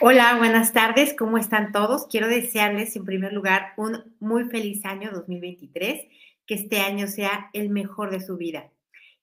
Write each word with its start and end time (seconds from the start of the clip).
Hola, 0.00 0.36
buenas 0.38 0.72
tardes, 0.72 1.12
¿cómo 1.18 1.38
están 1.38 1.72
todos? 1.72 2.06
Quiero 2.06 2.28
desearles 2.28 2.94
en 2.94 3.04
primer 3.04 3.32
lugar 3.32 3.72
un 3.76 4.14
muy 4.20 4.44
feliz 4.44 4.84
año 4.84 5.10
2023, 5.10 6.06
que 6.46 6.54
este 6.54 6.78
año 6.78 7.08
sea 7.08 7.50
el 7.52 7.68
mejor 7.68 8.12
de 8.12 8.20
su 8.20 8.36
vida. 8.36 8.70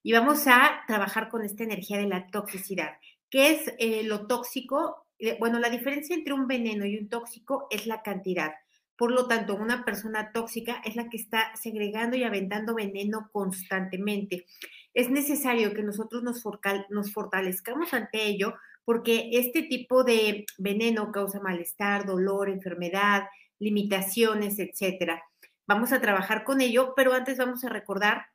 Y 0.04 0.12
vamos 0.12 0.48
a 0.48 0.84
trabajar 0.86 1.30
con 1.30 1.46
esta 1.46 1.64
energía 1.64 1.98
de 1.98 2.08
la 2.08 2.28
toxicidad. 2.28 2.98
¿Qué 3.30 3.52
es 3.52 3.74
eh, 3.80 4.04
lo 4.04 4.28
tóxico? 4.28 5.08
Eh, 5.18 5.38
bueno, 5.40 5.60
la 5.60 5.70
diferencia 5.70 6.14
entre 6.14 6.34
un 6.34 6.46
veneno 6.46 6.86
y 6.86 6.98
un 6.98 7.08
tóxico 7.08 7.68
es 7.72 7.88
la 7.88 8.02
cantidad. 8.02 8.52
Por 8.98 9.12
lo 9.12 9.30
tanto, 9.30 9.56
una 9.56 9.86
persona 9.86 10.34
tóxica 10.34 10.82
es 10.84 10.98
la 10.98 11.08
que 11.08 11.16
está 11.16 11.56
segregando 11.56 12.18
y 12.18 12.24
aventando 12.24 12.76
veneno 12.76 13.30
constantemente. 13.32 14.46
Es 14.94 15.10
necesario 15.10 15.74
que 15.74 15.84
nosotros 15.84 16.22
nos, 16.22 16.44
nos 16.90 17.14
fortalezcamos 17.14 17.94
ante 17.94 18.26
ello 18.26 18.56
porque 18.86 19.32
este 19.34 19.64
tipo 19.64 20.04
de 20.04 20.46
veneno 20.58 21.12
causa 21.12 21.40
malestar, 21.40 22.06
dolor, 22.06 22.50
enfermedad, 22.50 23.24
limitaciones, 23.60 24.60
etcétera. 24.60 25.24
Vamos 25.68 25.92
a 25.92 26.00
trabajar 26.00 26.44
con 26.44 26.62
ello, 26.62 26.94
pero 26.96 27.14
antes 27.14 27.38
vamos 27.38 27.64
a 27.64 27.70
recordar 27.70 28.28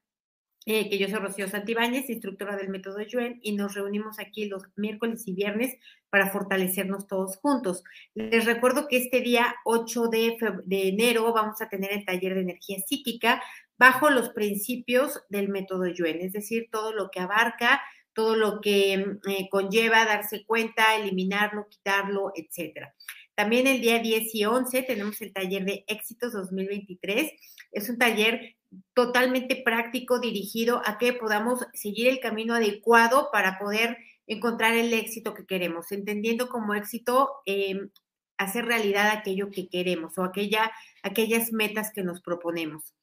eh, 0.66 0.90
que 0.90 0.98
yo 0.98 1.08
soy 1.08 1.20
Rocío 1.20 1.48
Santibáñez, 1.48 2.10
instructora 2.10 2.56
del 2.56 2.68
método 2.68 3.00
Yuen, 3.00 3.38
y 3.42 3.56
nos 3.56 3.74
reunimos 3.74 4.18
aquí 4.18 4.44
los 4.44 4.64
miércoles 4.76 5.26
y 5.26 5.32
viernes 5.32 5.76
para 6.10 6.30
fortalecernos 6.30 7.06
todos 7.06 7.38
juntos. 7.38 7.82
Les 8.14 8.44
recuerdo 8.44 8.86
que 8.86 8.98
este 8.98 9.20
día 9.20 9.54
8 9.64 10.08
de, 10.08 10.36
de 10.64 10.88
enero 10.88 11.32
vamos 11.32 11.62
a 11.62 11.68
tener 11.70 11.92
el 11.92 12.04
taller 12.04 12.34
de 12.34 12.42
energía 12.42 12.78
psíquica 12.86 13.42
bajo 13.78 14.10
los 14.10 14.30
principios 14.30 15.22
del 15.30 15.48
método 15.48 15.86
Yuen, 15.86 16.20
es 16.20 16.34
decir, 16.34 16.68
todo 16.70 16.92
lo 16.92 17.10
que 17.10 17.20
abarca 17.20 17.80
todo 18.12 18.36
lo 18.36 18.60
que 18.60 18.94
eh, 18.94 19.48
conlleva 19.50 20.04
darse 20.04 20.44
cuenta, 20.44 20.96
eliminarlo, 20.96 21.68
quitarlo, 21.68 22.32
etcétera. 22.34 22.94
También 23.34 23.66
el 23.66 23.80
día 23.80 23.98
10 23.98 24.34
y 24.34 24.44
11 24.44 24.82
tenemos 24.82 25.20
el 25.22 25.32
taller 25.32 25.64
de 25.64 25.84
éxitos 25.86 26.32
2023. 26.32 27.32
Es 27.72 27.88
un 27.88 27.98
taller 27.98 28.56
totalmente 28.94 29.56
práctico 29.56 30.20
dirigido 30.20 30.82
a 30.84 30.98
que 30.98 31.12
podamos 31.12 31.66
seguir 31.72 32.08
el 32.08 32.20
camino 32.20 32.54
adecuado 32.54 33.30
para 33.32 33.58
poder 33.58 33.96
encontrar 34.26 34.74
el 34.74 34.92
éxito 34.92 35.34
que 35.34 35.46
queremos, 35.46 35.90
entendiendo 35.90 36.48
como 36.48 36.74
éxito 36.74 37.30
em, 37.46 37.90
hacer 38.38 38.64
realidad 38.64 39.08
aquello 39.10 39.50
que 39.50 39.68
queremos 39.68 40.16
o 40.18 40.24
aquella, 40.24 40.70
aquellas 41.02 41.52
metas 41.52 41.92
que 41.92 42.02
nos 42.02 42.20
proponemos. 42.20 42.94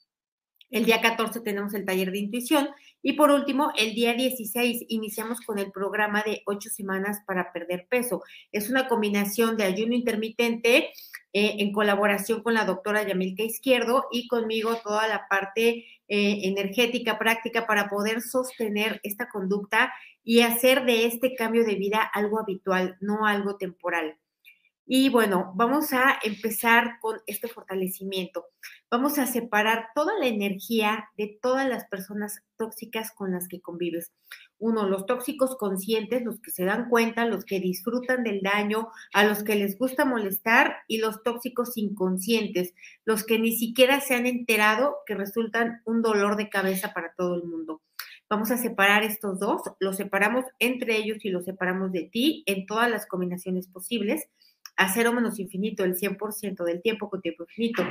El 0.70 0.86
día 0.86 1.02
14 1.02 1.42
tenemos 1.42 1.74
el 1.74 1.86
taller 1.86 2.12
de 2.12 2.20
intuición 2.20 2.70
y 3.02 3.14
por 3.14 3.32
último, 3.32 3.72
el 3.78 3.94
día 3.94 4.14
16 4.14 4.86
iniciamos 4.90 5.42
con 5.42 5.60
el 5.60 5.72
programa 5.72 6.24
de 6.24 6.42
ocho 6.46 6.70
semanas 6.70 7.20
para 7.26 7.54
perder 7.54 7.88
peso. 7.90 8.24
Es 8.52 8.70
una 8.70 8.88
combinación 8.88 9.56
de 9.56 9.66
ayuno 9.66 9.94
intermitente 9.94 10.92
eh, 11.34 11.56
en 11.60 11.72
colaboración 11.72 12.42
con 12.42 12.54
la 12.54 12.66
doctora 12.66 13.08
Yamilka 13.08 13.44
Izquierdo 13.44 14.08
y 14.12 14.28
conmigo 14.28 14.76
toda 14.84 15.08
la 15.08 15.28
parte 15.30 15.86
eh, 16.08 16.40
energética 16.44 17.20
práctica 17.20 17.68
para 17.68 17.90
poder 17.90 18.22
sostener 18.22 19.00
esta 19.04 19.30
conducta 19.30 19.94
y 20.24 20.42
hacer 20.42 20.86
de 20.86 21.06
este 21.06 21.36
cambio 21.36 21.64
de 21.64 21.76
vida 21.76 22.02
algo 22.02 22.40
habitual, 22.40 22.98
no 23.00 23.26
algo 23.26 23.58
temporal. 23.58 24.18
Y 24.90 25.10
bueno, 25.10 25.52
vamos 25.54 25.92
a 25.92 26.18
empezar 26.24 27.00
con 27.02 27.18
este 27.28 27.50
fortalecimiento. 27.50 28.46
Vamos 28.90 29.20
a 29.20 29.28
separar 29.28 29.90
toda 29.94 30.18
la 30.18 30.28
energía 30.28 31.10
de 31.18 31.38
todas 31.42 31.68
las 31.68 31.86
personas 31.90 32.40
tóxicas 32.56 33.12
con 33.12 33.34
las 33.34 33.50
que 33.50 33.60
convives. 33.60 34.14
Uno, 34.60 34.88
los 34.88 35.06
tóxicos 35.06 35.58
conscientes, 35.58 36.24
los 36.24 36.40
que 36.40 36.52
se 36.52 36.64
dan 36.64 36.88
cuenta, 36.88 37.26
los 37.26 37.44
que 37.44 37.60
disfrutan 37.60 38.24
del 38.24 38.40
daño, 38.40 38.88
a 39.12 39.26
los 39.26 39.44
que 39.44 39.56
les 39.56 39.78
gusta 39.78 40.06
molestar, 40.06 40.78
y 40.88 41.00
los 41.00 41.22
tóxicos 41.22 41.76
inconscientes, 41.76 42.74
los 43.04 43.26
que 43.26 43.40
ni 43.40 43.58
siquiera 43.58 44.00
se 44.00 44.16
han 44.16 44.26
enterado 44.26 45.00
que 45.06 45.16
resultan 45.16 45.82
un 45.84 46.02
dolor 46.02 46.38
de 46.38 46.50
cabeza 46.50 46.94
para 46.94 47.14
todo 47.18 47.36
el 47.36 47.44
mundo. 47.44 47.82
Vamos 48.30 48.52
a 48.52 48.58
separar 48.58 49.04
estos 49.04 49.40
dos, 49.40 49.62
los 49.80 49.98
separamos 49.98 50.46
entre 50.60 50.98
ellos 50.98 51.24
y 51.24 51.30
los 51.30 51.46
separamos 51.46 51.92
de 51.92 52.04
ti 52.04 52.44
en 52.46 52.66
todas 52.66 52.90
las 52.90 53.06
combinaciones 53.06 53.68
posibles 53.68 54.30
a 54.78 54.94
cero 54.94 55.12
menos 55.12 55.40
infinito, 55.40 55.84
el 55.84 55.96
100% 55.96 56.64
del 56.64 56.82
tiempo 56.82 57.10
con 57.10 57.22
tiempo 57.22 57.44
infinito. 57.44 57.84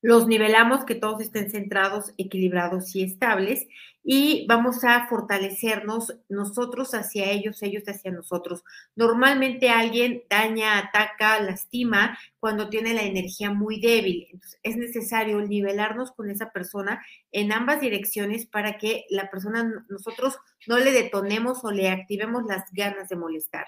Los 0.00 0.26
nivelamos, 0.26 0.84
que 0.84 0.94
todos 0.94 1.20
estén 1.20 1.50
centrados, 1.50 2.14
equilibrados 2.18 2.94
y 2.94 3.02
estables, 3.02 3.66
y 4.10 4.46
vamos 4.46 4.84
a 4.84 5.06
fortalecernos 5.08 6.16
nosotros 6.28 6.94
hacia 6.94 7.30
ellos, 7.30 7.62
ellos 7.62 7.82
hacia 7.86 8.10
nosotros. 8.10 8.64
Normalmente 8.96 9.68
alguien 9.68 10.22
daña, 10.30 10.78
ataca, 10.78 11.40
lastima 11.40 12.18
cuando 12.40 12.70
tiene 12.70 12.94
la 12.94 13.02
energía 13.02 13.50
muy 13.50 13.80
débil. 13.80 14.26
Entonces, 14.32 14.58
es 14.62 14.76
necesario 14.76 15.40
nivelarnos 15.42 16.12
con 16.12 16.30
esa 16.30 16.52
persona 16.52 17.04
en 17.32 17.52
ambas 17.52 17.80
direcciones 17.80 18.46
para 18.46 18.78
que 18.78 19.04
la 19.10 19.30
persona, 19.30 19.84
nosotros 19.90 20.38
no 20.66 20.78
le 20.78 20.92
detonemos 20.92 21.64
o 21.64 21.70
le 21.70 21.90
activemos 21.90 22.44
las 22.46 22.72
ganas 22.72 23.08
de 23.08 23.16
molestar. 23.16 23.66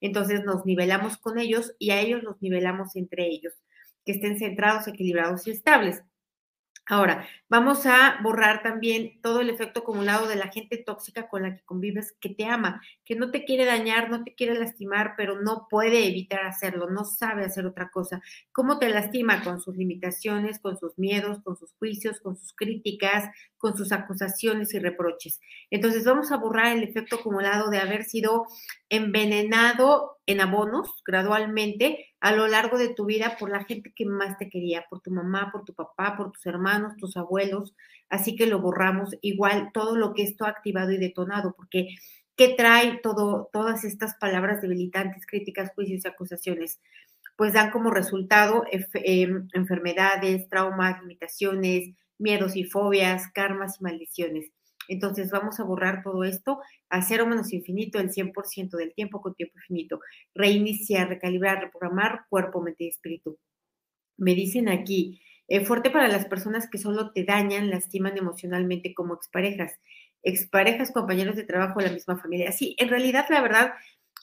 Entonces 0.00 0.44
nos 0.44 0.64
nivelamos 0.64 1.16
con 1.16 1.38
ellos 1.38 1.74
y 1.78 1.90
a 1.90 2.00
ellos 2.00 2.22
los 2.22 2.40
nivelamos 2.40 2.96
entre 2.96 3.26
ellos, 3.26 3.54
que 4.04 4.12
estén 4.12 4.38
centrados, 4.38 4.88
equilibrados 4.88 5.46
y 5.46 5.50
estables. 5.50 6.02
Ahora, 6.90 7.24
vamos 7.48 7.86
a 7.86 8.18
borrar 8.20 8.64
también 8.64 9.20
todo 9.22 9.40
el 9.40 9.48
efecto 9.48 9.78
acumulado 9.80 10.26
de 10.26 10.34
la 10.34 10.48
gente 10.48 10.76
tóxica 10.76 11.28
con 11.28 11.42
la 11.44 11.54
que 11.54 11.62
convives, 11.62 12.16
que 12.20 12.30
te 12.30 12.46
ama, 12.46 12.82
que 13.04 13.14
no 13.14 13.30
te 13.30 13.44
quiere 13.44 13.64
dañar, 13.64 14.10
no 14.10 14.24
te 14.24 14.34
quiere 14.34 14.58
lastimar, 14.58 15.14
pero 15.16 15.40
no 15.40 15.68
puede 15.70 16.08
evitar 16.08 16.44
hacerlo, 16.44 16.90
no 16.90 17.04
sabe 17.04 17.44
hacer 17.44 17.64
otra 17.64 17.90
cosa. 17.90 18.20
¿Cómo 18.50 18.80
te 18.80 18.88
lastima? 18.88 19.44
Con 19.44 19.60
sus 19.60 19.76
limitaciones, 19.76 20.58
con 20.58 20.76
sus 20.78 20.98
miedos, 20.98 21.40
con 21.44 21.56
sus 21.56 21.72
juicios, 21.74 22.20
con 22.20 22.36
sus 22.36 22.54
críticas, 22.54 23.30
con 23.60 23.76
sus 23.76 23.92
acusaciones 23.92 24.72
y 24.74 24.78
reproches. 24.78 25.40
Entonces, 25.70 26.04
vamos 26.04 26.32
a 26.32 26.38
borrar 26.38 26.76
el 26.76 26.82
efecto 26.82 27.16
acumulado 27.16 27.68
de 27.70 27.78
haber 27.78 28.04
sido 28.04 28.46
envenenado 28.88 30.18
en 30.26 30.40
abonos 30.40 31.02
gradualmente 31.06 32.06
a 32.20 32.32
lo 32.32 32.48
largo 32.48 32.78
de 32.78 32.94
tu 32.94 33.04
vida 33.04 33.36
por 33.38 33.50
la 33.50 33.64
gente 33.64 33.92
que 33.94 34.06
más 34.06 34.38
te 34.38 34.48
quería, 34.48 34.86
por 34.88 35.00
tu 35.00 35.10
mamá, 35.10 35.50
por 35.52 35.64
tu 35.64 35.74
papá, 35.74 36.16
por 36.16 36.32
tus 36.32 36.46
hermanos, 36.46 36.96
tus 36.96 37.16
abuelos. 37.16 37.74
Así 38.08 38.34
que 38.34 38.46
lo 38.46 38.60
borramos 38.60 39.14
igual 39.20 39.70
todo 39.74 39.94
lo 39.94 40.14
que 40.14 40.22
esto 40.22 40.46
ha 40.46 40.48
activado 40.48 40.90
y 40.90 40.98
detonado, 40.98 41.54
porque 41.54 41.88
¿qué 42.36 42.54
trae 42.56 42.98
todo, 43.02 43.50
todas 43.52 43.84
estas 43.84 44.14
palabras 44.16 44.62
debilitantes, 44.62 45.26
críticas, 45.26 45.72
juicios 45.74 46.04
y 46.04 46.08
acusaciones? 46.08 46.80
Pues 47.36 47.52
dan 47.52 47.70
como 47.70 47.90
resultado 47.90 48.64
em, 48.70 49.48
enfermedades, 49.52 50.48
traumas, 50.48 51.00
limitaciones, 51.00 51.90
miedos 52.20 52.56
y 52.56 52.64
fobias, 52.64 53.28
karmas 53.32 53.80
y 53.80 53.84
maldiciones. 53.84 54.52
Entonces 54.88 55.30
vamos 55.30 55.60
a 55.60 55.64
borrar 55.64 56.02
todo 56.02 56.24
esto 56.24 56.60
a 56.88 57.02
cero 57.02 57.26
menos 57.26 57.52
infinito 57.52 58.00
el 58.00 58.10
100% 58.10 58.76
del 58.76 58.92
tiempo 58.94 59.20
con 59.20 59.34
tiempo 59.34 59.54
infinito. 59.58 60.00
Reiniciar, 60.34 61.08
recalibrar, 61.08 61.60
reprogramar 61.60 62.22
cuerpo, 62.28 62.60
mente 62.60 62.84
y 62.84 62.88
espíritu. 62.88 63.38
Me 64.16 64.34
dicen 64.34 64.68
aquí, 64.68 65.20
eh, 65.48 65.64
fuerte 65.64 65.90
para 65.90 66.08
las 66.08 66.26
personas 66.26 66.68
que 66.68 66.78
solo 66.78 67.12
te 67.12 67.24
dañan, 67.24 67.70
lastiman 67.70 68.18
emocionalmente 68.18 68.94
como 68.94 69.14
exparejas, 69.14 69.72
exparejas, 70.22 70.92
compañeros 70.92 71.36
de 71.36 71.44
trabajo, 71.44 71.80
la 71.80 71.90
misma 71.92 72.18
familia. 72.18 72.52
Sí, 72.52 72.76
en 72.78 72.88
realidad, 72.88 73.26
la 73.30 73.40
verdad, 73.40 73.72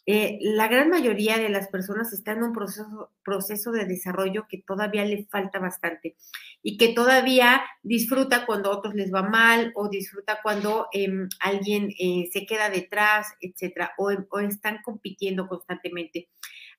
eh, 0.10 0.40
la 0.42 0.70
gran 0.70 0.90
mayoría 0.90 1.38
de 1.38 1.50
las 1.50 1.68
personas 1.68 2.14
están 2.14 2.38
en 2.38 2.44
un 2.46 2.54
proceso, 2.54 3.12
proceso 3.24 3.72
de 3.74 3.84
desarrollo 3.84 4.48
que 4.50 4.64
todavía 4.66 5.04
le 5.04 5.26
falta 5.26 5.60
bastante 5.60 6.16
y 6.64 6.78
que 6.78 6.94
todavía 6.94 7.62
disfruta 7.84 8.46
cuando 8.46 8.72
a 8.72 8.78
otros 8.78 8.96
les 8.96 9.14
va 9.14 9.22
mal 9.22 9.74
o 9.76 9.90
disfruta 9.90 10.40
cuando 10.42 10.88
em, 10.94 11.28
alguien 11.42 11.90
eh, 12.00 12.30
se 12.32 12.46
queda 12.46 12.70
detrás, 12.70 13.28
etcétera, 13.42 13.92
o, 13.98 14.14
o 14.30 14.40
están 14.40 14.80
compitiendo 14.82 15.46
constantemente. 15.50 16.30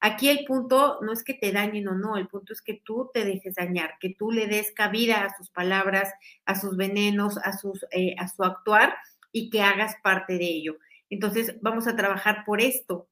Aquí 0.00 0.30
el 0.30 0.46
punto 0.46 1.00
no 1.02 1.12
es 1.12 1.22
que 1.22 1.34
te 1.34 1.52
dañen 1.52 1.86
o 1.88 1.94
no, 1.94 2.16
el 2.16 2.28
punto 2.28 2.54
es 2.54 2.62
que 2.62 2.80
tú 2.82 3.10
te 3.12 3.26
dejes 3.26 3.56
dañar, 3.56 3.96
que 4.00 4.14
tú 4.18 4.30
le 4.30 4.46
des 4.46 4.72
cabida 4.72 5.24
a 5.24 5.36
sus 5.36 5.50
palabras, 5.50 6.10
a 6.46 6.54
sus 6.54 6.78
venenos, 6.78 7.36
a, 7.36 7.52
sus, 7.52 7.84
eh, 7.90 8.14
a 8.16 8.26
su 8.28 8.42
actuar 8.42 8.94
y 9.32 9.50
que 9.50 9.60
hagas 9.60 9.96
parte 10.02 10.38
de 10.38 10.46
ello. 10.46 10.78
Entonces, 11.10 11.56
vamos 11.60 11.86
a 11.86 11.96
trabajar 11.96 12.44
por 12.46 12.60
esto, 12.60 13.08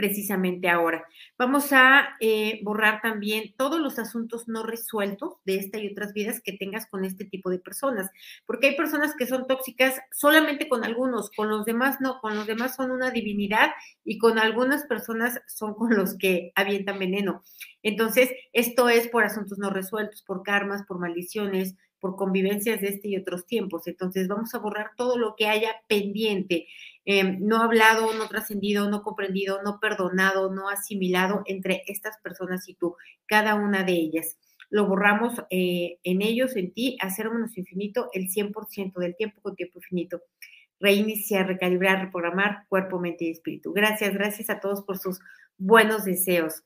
precisamente 0.00 0.70
ahora. 0.70 1.04
Vamos 1.36 1.74
a 1.74 2.16
eh, 2.20 2.60
borrar 2.62 3.02
también 3.02 3.52
todos 3.58 3.78
los 3.78 3.98
asuntos 3.98 4.48
no 4.48 4.62
resueltos 4.62 5.34
de 5.44 5.56
esta 5.56 5.78
y 5.78 5.88
otras 5.88 6.14
vidas 6.14 6.40
que 6.42 6.54
tengas 6.54 6.86
con 6.86 7.04
este 7.04 7.26
tipo 7.26 7.50
de 7.50 7.58
personas, 7.58 8.10
porque 8.46 8.68
hay 8.68 8.76
personas 8.76 9.14
que 9.14 9.26
son 9.26 9.46
tóxicas 9.46 10.00
solamente 10.10 10.70
con 10.70 10.84
algunos, 10.84 11.30
con 11.30 11.50
los 11.50 11.66
demás 11.66 11.98
no, 12.00 12.18
con 12.22 12.34
los 12.34 12.46
demás 12.46 12.76
son 12.76 12.92
una 12.92 13.10
divinidad 13.10 13.72
y 14.02 14.16
con 14.16 14.38
algunas 14.38 14.84
personas 14.86 15.42
son 15.46 15.74
con 15.74 15.94
los 15.94 16.16
que 16.16 16.50
avientan 16.54 16.98
veneno. 16.98 17.42
Entonces, 17.82 18.30
esto 18.54 18.88
es 18.88 19.06
por 19.08 19.24
asuntos 19.24 19.58
no 19.58 19.68
resueltos, 19.68 20.22
por 20.22 20.42
karmas, 20.42 20.86
por 20.86 20.98
maldiciones, 20.98 21.74
por 22.00 22.16
convivencias 22.16 22.80
de 22.80 22.88
este 22.88 23.08
y 23.08 23.16
otros 23.16 23.46
tiempos. 23.46 23.86
Entonces 23.86 24.28
vamos 24.28 24.54
a 24.54 24.58
borrar 24.58 24.92
todo 24.96 25.18
lo 25.18 25.34
que 25.36 25.46
haya 25.46 25.76
pendiente, 25.88 26.66
em, 27.04 27.38
no 27.40 27.62
hablado, 27.62 28.12
no 28.14 28.28
trascendido, 28.28 28.90
no 28.90 29.02
comprendido, 29.02 29.62
no 29.62 29.78
perdonado, 29.80 30.52
no 30.52 30.68
asimilado 30.68 31.42
entre 31.46 31.82
estas 31.86 32.18
personas 32.22 32.68
y 32.68 32.74
tú, 32.74 32.96
cada 33.26 33.54
una 33.54 33.84
de 33.84 33.92
ellas. 33.92 34.38
Lo 34.70 34.86
borramos 34.86 35.34
eh, 35.50 35.98
en 36.04 36.22
ellos, 36.22 36.56
en 36.56 36.72
ti, 36.72 36.96
hacer 37.00 37.28
infinito 37.56 38.08
el 38.12 38.28
100% 38.28 39.00
del 39.00 39.16
tiempo 39.16 39.40
con 39.42 39.56
tiempo 39.56 39.78
infinito 39.78 40.22
reiniciar, 40.80 41.46
recalibrar, 41.46 42.00
reprogramar 42.00 42.64
cuerpo, 42.68 42.98
mente 42.98 43.26
y 43.26 43.30
espíritu. 43.30 43.72
Gracias, 43.72 44.14
gracias 44.14 44.50
a 44.50 44.60
todos 44.60 44.82
por 44.82 44.98
sus 44.98 45.20
buenos 45.58 46.04
deseos. 46.04 46.64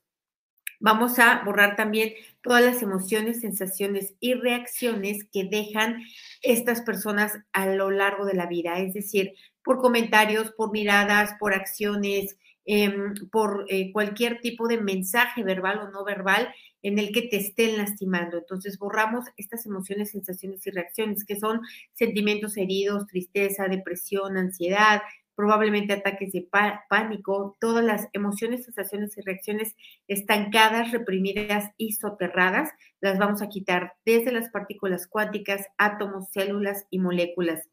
Vamos 0.85 1.17
a 1.17 1.41
borrar 1.43 1.75
también 1.75 2.13
todas 2.43 2.63
las 2.63 2.83
emociones, 2.83 3.41
sensaciones 3.41 4.13
y 4.19 4.35
reacciones 4.35 5.25
que 5.33 5.45
dejan 5.45 6.03
estas 6.43 6.81
personas 6.81 7.39
a 7.53 7.65
lo 7.65 7.89
largo 7.89 8.23
de 8.23 8.35
la 8.35 8.45
vida, 8.45 8.77
es 8.77 8.93
decir, 8.93 9.33
por 9.63 9.79
comentarios, 9.79 10.51
por 10.51 10.71
miradas, 10.71 11.33
por 11.39 11.55
acciones, 11.55 12.37
em, 12.65 13.15
por 13.31 13.65
eh, 13.67 13.91
cualquier 13.91 14.41
tipo 14.41 14.67
de 14.67 14.79
mensaje 14.79 15.41
verbal 15.41 15.79
o 15.79 15.89
no 15.89 16.05
verbal 16.05 16.53
en 16.83 16.99
el 16.99 17.11
que 17.11 17.23
te 17.23 17.37
estén 17.37 17.77
lastimando. 17.77 18.37
Entonces 18.37 18.77
borramos 18.77 19.25
estas 19.37 19.65
emociones, 19.65 20.11
sensaciones 20.11 20.67
y 20.67 20.69
reacciones 20.69 21.25
que 21.25 21.39
son 21.39 21.61
sentimientos 21.93 22.57
heridos, 22.57 23.07
tristeza, 23.07 23.67
depresión, 23.67 24.37
ansiedad, 24.37 25.01
probablemente 25.35 25.93
ataques 25.93 26.31
de 26.31 26.47
pánico, 26.89 27.55
todas 27.59 27.83
las 27.83 28.07
emociones, 28.13 28.65
sensaciones 28.65 29.17
y 29.17 29.21
reacciones 29.21 29.75
estancadas, 30.07 30.91
reprimidas 30.91 31.71
y 31.77 31.93
soterradas, 31.93 32.71
las 33.01 33.19
vamos 33.19 33.41
a 33.41 33.49
quitar 33.49 33.93
desde 34.05 34.31
las 34.31 34.49
partículas 34.49 35.07
cuánticas, 35.07 35.67
átomos, 35.77 36.29
células 36.31 36.87
y 36.89 36.99
moléculas. 36.99 37.69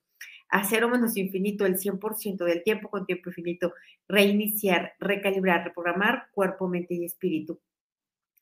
A 0.48 0.64
cero 0.64 0.90
menos 0.90 1.16
infinito 1.16 1.64
el 1.64 1.78
100% 1.78 2.44
del 2.44 2.62
tiempo 2.62 2.90
con 2.90 3.06
tiempo 3.06 3.30
infinito, 3.30 3.72
reiniciar, 4.06 4.92
recalibrar, 5.00 5.64
reprogramar 5.64 6.28
cuerpo, 6.32 6.68
mente 6.68 6.94
y 6.94 7.06
espíritu. 7.06 7.58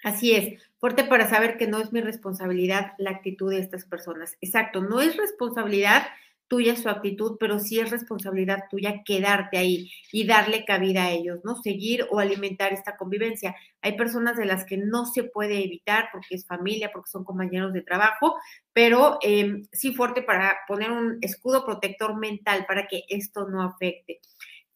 Así 0.03 0.33
es, 0.35 0.63
fuerte 0.79 1.05
para 1.05 1.29
saber 1.29 1.59
que 1.59 1.67
no 1.67 1.79
es 1.79 1.93
mi 1.93 2.01
responsabilidad 2.01 2.93
la 2.99 3.11
actitud 3.11 3.51
de 3.51 3.61
estas 3.61 3.85
personas. 3.85 4.37
Exacto, 4.41 4.81
no 4.81 5.01
es 5.01 5.17
responsabilidad 5.17 6.03
tuya 6.51 6.75
su 6.75 6.89
actitud, 6.89 7.37
pero 7.39 7.61
sí 7.61 7.79
es 7.79 7.93
responsabilidad 7.93 8.65
tuya 8.69 9.03
quedarte 9.05 9.57
ahí 9.57 9.89
y 10.11 10.27
darle 10.27 10.65
cabida 10.65 11.05
a 11.05 11.11
ellos, 11.13 11.39
¿no? 11.45 11.55
Seguir 11.55 12.09
o 12.11 12.19
alimentar 12.19 12.73
esta 12.73 12.97
convivencia. 12.97 13.55
Hay 13.83 13.97
personas 13.97 14.37
de 14.37 14.47
las 14.47 14.65
que 14.65 14.77
no 14.77 15.07
se 15.07 15.23
puede 15.23 15.63
evitar 15.65 16.09
porque 16.13 16.35
es 16.35 16.45
familia, 16.45 16.91
porque 16.93 17.09
son 17.09 17.23
compañeros 17.23 17.73
de 17.73 17.83
trabajo, 17.83 18.35
pero 18.73 19.19
em, 19.23 19.63
sí 19.71 19.95
fuerte 19.95 20.23
para 20.23 20.59
poner 20.67 20.91
un 20.91 21.19
escudo 21.21 21.65
protector 21.65 22.19
mental 22.19 22.67
para 22.67 22.89
que 22.89 23.05
esto 23.09 23.49
no 23.49 23.63
afecte 23.63 24.19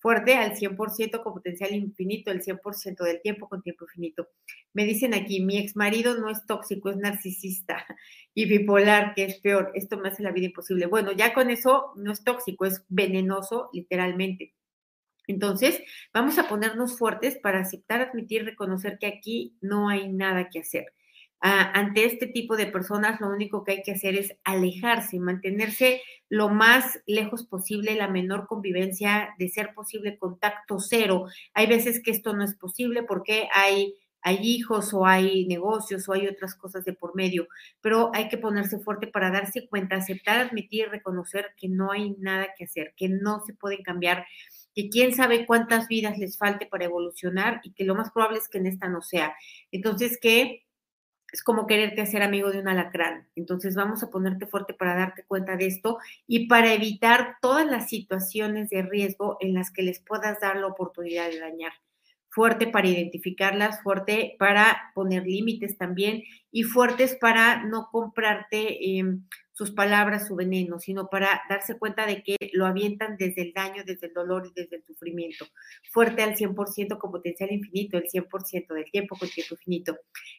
fuerte 0.05 0.35
al 0.35 0.55
100% 0.55 1.23
con 1.23 1.33
potencial 1.33 1.75
infinito, 1.75 2.31
el 2.31 2.43
100% 2.43 3.03
del 3.05 3.23
tiempo 3.23 3.49
con 3.49 3.63
tiempo 3.63 3.87
infinito. 3.87 4.29
Me 4.75 4.85
dicen 4.85 5.15
aquí, 5.15 5.41
mi 5.41 5.57
ex 5.57 5.77
marido 5.77 6.19
no 6.19 6.29
es 6.29 6.45
tóxico, 6.45 6.91
es 6.91 6.99
narcisista 6.99 7.87
y 8.35 8.45
bipolar, 8.45 9.15
que 9.15 9.25
es 9.25 9.41
peor. 9.41 9.73
Esto 9.73 9.97
me 9.97 10.11
hace 10.11 10.23
la 10.23 10.31
vida 10.31 10.45
imposible. 10.45 10.85
Bueno, 10.85 11.13
ya 11.13 11.33
con 11.33 11.49
eso 11.49 11.95
no 11.97 12.13
es 12.13 12.23
tóxico, 12.23 12.67
es 12.67 12.85
venenoso 12.91 13.71
literalmente. 13.73 14.53
Entonces, 15.27 15.81
vamos 16.13 16.37
a 16.37 16.49
ponernos 16.51 16.99
fuertes 16.99 17.39
para 17.39 17.61
aceptar, 17.61 18.03
admitir, 18.03 18.45
reconocer 18.45 18.99
que 18.99 19.07
aquí 19.07 19.57
no 19.63 19.89
hay 19.89 20.13
nada 20.13 20.51
que 20.51 20.59
hacer 20.59 20.93
ante 21.41 22.07
este 22.07 22.27
tipo 22.27 22.57
de 22.57 22.67
personas 22.67 23.21
lo 23.21 23.29
único 23.29 23.65
que 23.65 23.73
hay 23.73 23.83
que 23.83 23.93
hacer 23.93 24.17
es 24.17 24.35
alejarse, 24.45 25.19
mantenerse 25.21 26.01
lo 26.31 26.49
más 26.49 27.01
lejos 27.07 27.45
posible, 27.47 27.95
la 27.95 28.09
menor 28.09 28.47
convivencia, 28.47 29.35
de 29.39 29.49
ser 29.49 29.75
posible 29.75 30.19
contacto 30.19 30.79
cero. 30.79 31.27
Hay 31.53 31.67
veces 31.67 32.03
que 32.03 32.13
esto 32.13 32.35
no 32.35 32.45
es 32.45 32.55
posible 32.55 33.03
porque 33.03 33.49
hay, 33.55 33.95
hay 34.23 34.39
hijos 34.41 34.95
o 34.95 35.05
hay 35.05 35.47
negocios 35.47 36.09
o 36.09 36.15
hay 36.15 36.27
otras 36.27 36.55
cosas 36.55 36.85
de 36.87 36.95
por 36.95 37.15
medio, 37.15 37.47
pero 37.83 38.11
hay 38.15 38.29
que 38.29 38.39
ponerse 38.39 38.79
fuerte 38.79 39.07
para 39.07 39.31
darse 39.31 39.69
cuenta, 39.69 39.97
aceptar, 39.97 40.39
admitir, 40.39 40.89
reconocer 40.89 41.51
que 41.59 41.69
no 41.69 41.93
hay 41.93 42.17
nada 42.19 42.49
que 42.57 42.65
hacer, 42.65 42.95
que 42.97 43.11
no 43.11 43.43
se 43.45 43.53
pueden 43.53 43.83
cambiar 43.83 44.25
que 44.75 44.89
quién 44.89 45.15
sabe 45.15 45.47
cuántas 45.47 45.89
vidas 45.89 46.19
les 46.19 46.37
falte 46.37 46.67
para 46.67 46.87
evolucionar 46.87 47.61
y 47.63 47.73
que 47.73 47.85
lo 47.85 47.95
más 47.95 48.11
probable 48.11 48.39
es 48.39 48.49
que 48.49 48.59
en 48.59 48.67
esta 48.67 48.89
no 48.89 49.03
sea. 49.03 49.35
Entonces, 49.71 50.19
que 50.21 50.65
es 51.35 51.43
como 51.43 51.67
quererte 51.67 52.01
hacer 52.01 52.23
amigo 52.23 52.53
de 52.53 52.61
un 52.61 52.69
alacrán. 52.69 53.27
Entonces 53.35 53.75
vamos 53.75 54.05
a 54.05 54.11
ponerte 54.11 54.47
fuerte 54.47 54.73
para 54.73 54.95
darte 54.95 55.25
cuenta 55.25 55.57
de 55.57 55.67
esto 55.67 55.99
y 56.29 56.47
para 56.47 56.73
evitar 56.73 57.39
todas 57.43 57.67
las 57.67 57.89
situaciones 57.89 58.71
de 58.71 58.83
riesgo 58.83 59.37
en 59.41 59.53
las 59.53 59.73
que 59.73 59.83
les 59.83 59.99
puedas 59.99 60.39
dar 60.39 60.55
la 60.55 60.69
oportunidad 60.69 61.29
de 61.29 61.41
dañar. 61.41 61.73
Fuerte 62.29 62.69
para 62.69 62.87
identificarlas, 62.87 63.83
fuerte 63.83 64.37
para 64.39 64.93
poner 64.95 65.27
límites 65.27 65.77
también 65.77 66.23
y 66.53 66.63
fuertes 66.63 67.17
para 67.17 67.65
no 67.65 67.89
comprarte 67.91 68.97
em, 68.97 69.25
sus 69.55 69.71
palabras, 69.71 70.27
su 70.27 70.35
veneno, 70.35 70.81
sino 70.81 71.09
para 71.09 71.43
darse 71.49 71.79
cuenta 71.79 72.07
de 72.07 72.23
que 72.25 72.37
lo 72.53 72.67
avientan 72.67 73.17
desde 73.17 73.43
el 73.43 73.53
daño, 73.53 73.85
desde 73.87 74.09
el 74.09 74.13
dolor 74.13 74.47
y 74.47 74.61
desde 74.61 74.77
el 74.77 74.85
sufrimiento. 74.85 75.47
Fuerte 75.93 76.23
al 76.23 76.35
100% 76.35 76.99
con 76.99 77.13
potencial 77.13 77.53
infinito, 77.53 77.97
el 77.97 78.11
100% 78.11 78.75
del 78.75 78.91
tiempo 78.91 79.17
con 79.17 79.29
tiempo 79.29 79.55
infinito. 79.55 79.97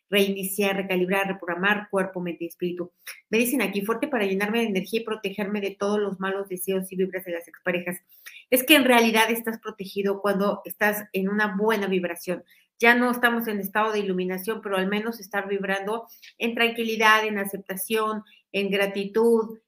Reiniciar, 0.10 0.76
recalibrar, 0.76 1.28
reprogramar 1.28 1.88
cuerpo, 1.90 2.20
mente 2.20 2.44
y 2.44 2.48
espíritu. 2.48 2.92
Me 3.30 3.38
dicen 3.38 3.62
aquí, 3.62 3.82
fuerte 3.82 4.10
para 4.10 4.26
llenarme 4.26 4.60
de 4.60 4.66
energía 4.66 5.00
y 5.00 5.06
protegerme 5.06 5.62
de 5.62 5.72
todos 5.72 6.00
los 6.00 6.20
malos 6.20 6.50
deseos 6.50 6.92
y 6.92 6.98
vibras 6.98 7.24
de 7.24 7.32
las 7.32 7.48
exparejas. 7.48 8.02
Es 8.50 8.64
que 8.64 8.76
en 8.76 8.84
realidad 8.84 9.32
estás 9.32 9.60
protegido 9.60 10.22
cuando 10.22 10.62
estás 10.66 11.06
en 11.14 11.30
una 11.30 11.56
buena 11.56 11.88
vibración 11.88 12.44
ya 12.80 12.94
no 12.96 13.10
estamos 13.10 13.48
en 13.48 13.60
estado 13.60 13.92
de 13.92 14.00
iluminación, 14.00 14.62
pero 14.62 14.78
al 14.78 14.88
menos 14.88 15.20
estar 15.20 15.48
vibrando 15.48 16.08
en 16.38 16.56
tranquilidad, 16.56 17.26
en 17.26 17.38
aceptación, 17.38 18.24
en 18.56 18.72
gratitud, 18.72 19.60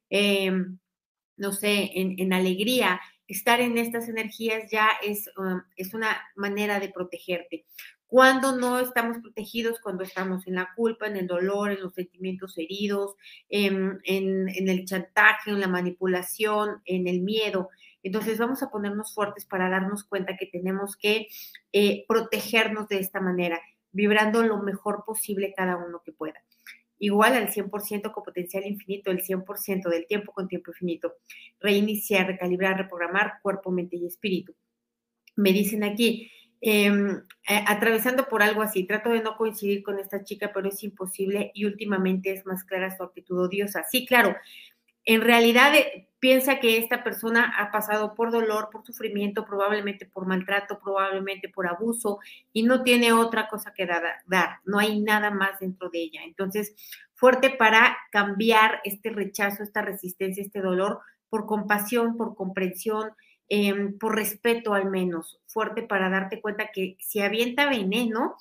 no 1.35 1.51
sé, 1.51 1.91
en, 1.93 2.33
alegría. 2.33 3.01
Estar 3.27 3.59
en 3.59 3.77
estas 3.77 4.07
energías 4.07 4.71
ya 4.71 4.89
es, 5.03 5.29
um, 5.37 5.61
es 5.75 5.93
una 5.93 6.17
manera 6.37 6.79
de 6.79 6.87
protegerte. 6.87 7.65
Cuando 8.07 8.55
no 8.55 8.79
estamos 8.79 9.17
protegidos, 9.17 9.81
cuando 9.81 10.05
estamos 10.05 10.47
en 10.47 10.55
la 10.55 10.69
culpa, 10.73 11.07
en 11.07 11.17
el 11.17 11.27
dolor, 11.27 11.71
en 11.71 11.81
los 11.81 11.93
sentimientos 11.93 12.57
heridos, 12.57 13.15
en, 13.49 13.99
en 14.05 14.69
el 14.69 14.85
chantaje, 14.85 15.51
en 15.51 15.59
la 15.59 15.67
manipulación, 15.67 16.81
en 16.85 17.09
el 17.09 17.19
miedo. 17.19 17.69
Entonces 18.03 18.37
vamos 18.37 18.63
a 18.63 18.69
ponernos 18.69 19.13
fuertes 19.13 19.45
para 19.45 19.69
darnos 19.69 20.05
cuenta 20.05 20.37
que 20.37 20.45
tenemos 20.45 20.95
que 20.95 21.27
eh, 21.73 22.05
protegernos 22.07 22.87
de 22.87 22.99
esta 22.99 23.19
manera, 23.19 23.59
vibrando 23.91 24.43
lo 24.43 24.63
mejor 24.63 25.03
posible 25.05 25.53
cada 25.53 25.75
uno 25.75 26.01
que 26.05 26.13
pueda. 26.13 26.41
Igual 26.99 27.33
al 27.35 27.49
100% 27.49 28.11
con 28.11 28.23
potencial 28.23 28.65
infinito, 28.65 29.11
el 29.11 29.21
100% 29.21 29.89
del 29.89 30.07
tiempo 30.07 30.31
con 30.33 30.47
tiempo 30.47 30.71
infinito. 30.71 31.15
Reiniciar, 31.59 32.27
recalibrar, 32.27 32.77
reprogramar 32.77 33.35
cuerpo, 33.41 33.71
mente 33.71 33.97
y 33.97 34.07
espíritu. 34.07 34.55
Me 35.35 35.53
dicen 35.53 35.83
aquí, 35.83 36.31
em, 36.61 37.21
atravesando 37.67 38.27
por 38.27 38.41
algo 38.43 38.61
así, 38.63 38.85
trato 38.85 39.11
de 39.11 39.21
no 39.21 39.37
coincidir 39.37 39.83
con 39.83 39.99
esta 39.99 40.23
chica, 40.23 40.51
pero 40.53 40.69
es 40.69 40.83
imposible 40.83 41.51
y 41.53 41.65
últimamente 41.65 42.31
es 42.33 42.45
más 42.45 42.63
clara 42.63 42.95
su 42.95 43.03
actitud 43.03 43.39
odiosa. 43.39 43.85
Sí, 43.89 44.05
claro, 44.07 44.35
en 45.07 45.21
realidad 45.21 45.73
eh, 45.73 46.09
piensa 46.19 46.59
que 46.59 46.77
esta 46.77 47.01
persona 47.01 47.53
ha 47.57 47.71
pasado 47.71 48.13
por 48.13 48.29
dolor, 48.29 48.67
por 48.69 48.85
sufrimiento, 48.85 49.45
probablemente 49.45 50.05
por 50.05 50.27
maltrato, 50.27 50.79
probablemente 50.79 51.47
por 51.47 51.65
abuso 51.65 52.19
y 52.51 52.63
no 52.63 52.83
tiene 52.83 53.13
otra 53.13 53.47
cosa 53.47 53.73
que 53.73 53.85
dar, 53.85 54.59
no 54.65 54.79
hay 54.79 54.99
nada 54.99 55.31
más 55.31 55.61
dentro 55.61 55.89
de 55.89 55.99
ella. 55.99 56.21
Entonces, 56.25 56.75
fuerte 57.13 57.49
para 57.49 57.97
cambiar 58.11 58.81
este 58.83 59.09
rechazo, 59.09 59.63
esta 59.63 59.81
resistencia, 59.81 60.43
este 60.43 60.59
dolor 60.59 60.99
por 61.29 61.45
compasión, 61.45 62.17
por 62.17 62.35
comprensión, 62.35 63.11
em, 63.47 63.97
por 63.97 64.13
respeto 64.13 64.73
al 64.73 64.89
menos, 64.89 65.39
fuerte 65.47 65.83
para 65.83 66.09
darte 66.09 66.41
cuenta 66.41 66.69
que 66.73 66.97
si 66.99 67.21
avienta 67.21 67.69
veneno 67.69 68.35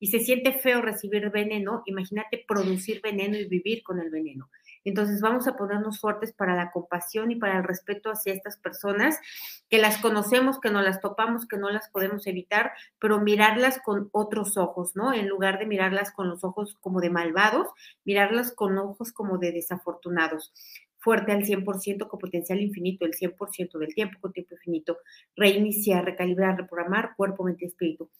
y 0.00 0.08
se 0.08 0.18
siente 0.18 0.52
feo 0.52 0.82
recibir 0.82 1.30
veneno, 1.30 1.82
imagínate 1.86 2.44
producir 2.46 3.00
veneno 3.02 3.36
y 3.36 3.46
vivir 3.46 3.84
con 3.84 4.00
el 4.00 4.10
veneno. 4.10 4.50
Entonces 4.88 5.20
vamos 5.20 5.46
a 5.46 5.56
ponernos 5.56 6.00
fuertes 6.00 6.32
para 6.32 6.56
la 6.56 6.70
compasión 6.70 7.30
y 7.30 7.36
para 7.36 7.58
el 7.58 7.64
respeto 7.64 8.10
hacia 8.10 8.32
estas 8.32 8.56
personas, 8.56 9.18
que 9.68 9.78
las 9.78 9.98
conocemos, 9.98 10.60
que 10.60 10.70
no 10.70 10.82
las 10.82 11.00
topamos, 11.00 11.46
que 11.46 11.58
no 11.58 11.70
las 11.70 11.88
podemos 11.90 12.26
evitar, 12.26 12.72
pero 12.98 13.20
mirarlas 13.20 13.80
con 13.84 14.08
otros 14.12 14.56
ojos, 14.56 14.96
¿no? 14.96 15.12
En 15.12 15.28
lugar 15.28 15.58
de 15.58 15.66
mirarlas 15.66 16.10
con 16.12 16.28
los 16.28 16.44
ojos 16.44 16.76
como 16.80 17.00
de 17.00 17.10
malvados, 17.10 17.68
mirarlas 18.04 18.52
con 18.52 18.78
ojos 18.78 19.12
como 19.12 19.38
de 19.38 19.52
desafortunados 19.52 20.52
fuerte 21.00 21.32
al 21.32 21.44
100% 21.44 22.08
con 22.08 22.18
potencial 22.18 22.60
infinito, 22.60 23.06
el 23.06 23.14
100% 23.14 23.78
del 23.78 23.94
tiempo 23.94 24.18
con 24.20 24.32
tiempo 24.32 24.54
infinito, 24.56 24.98
reiniciar, 25.36 26.04
recalibrar, 26.04 26.58
reprogramar 26.58 27.14
cuerpo, 27.16 27.44
mente 27.44 27.66
espíritu. 27.66 28.10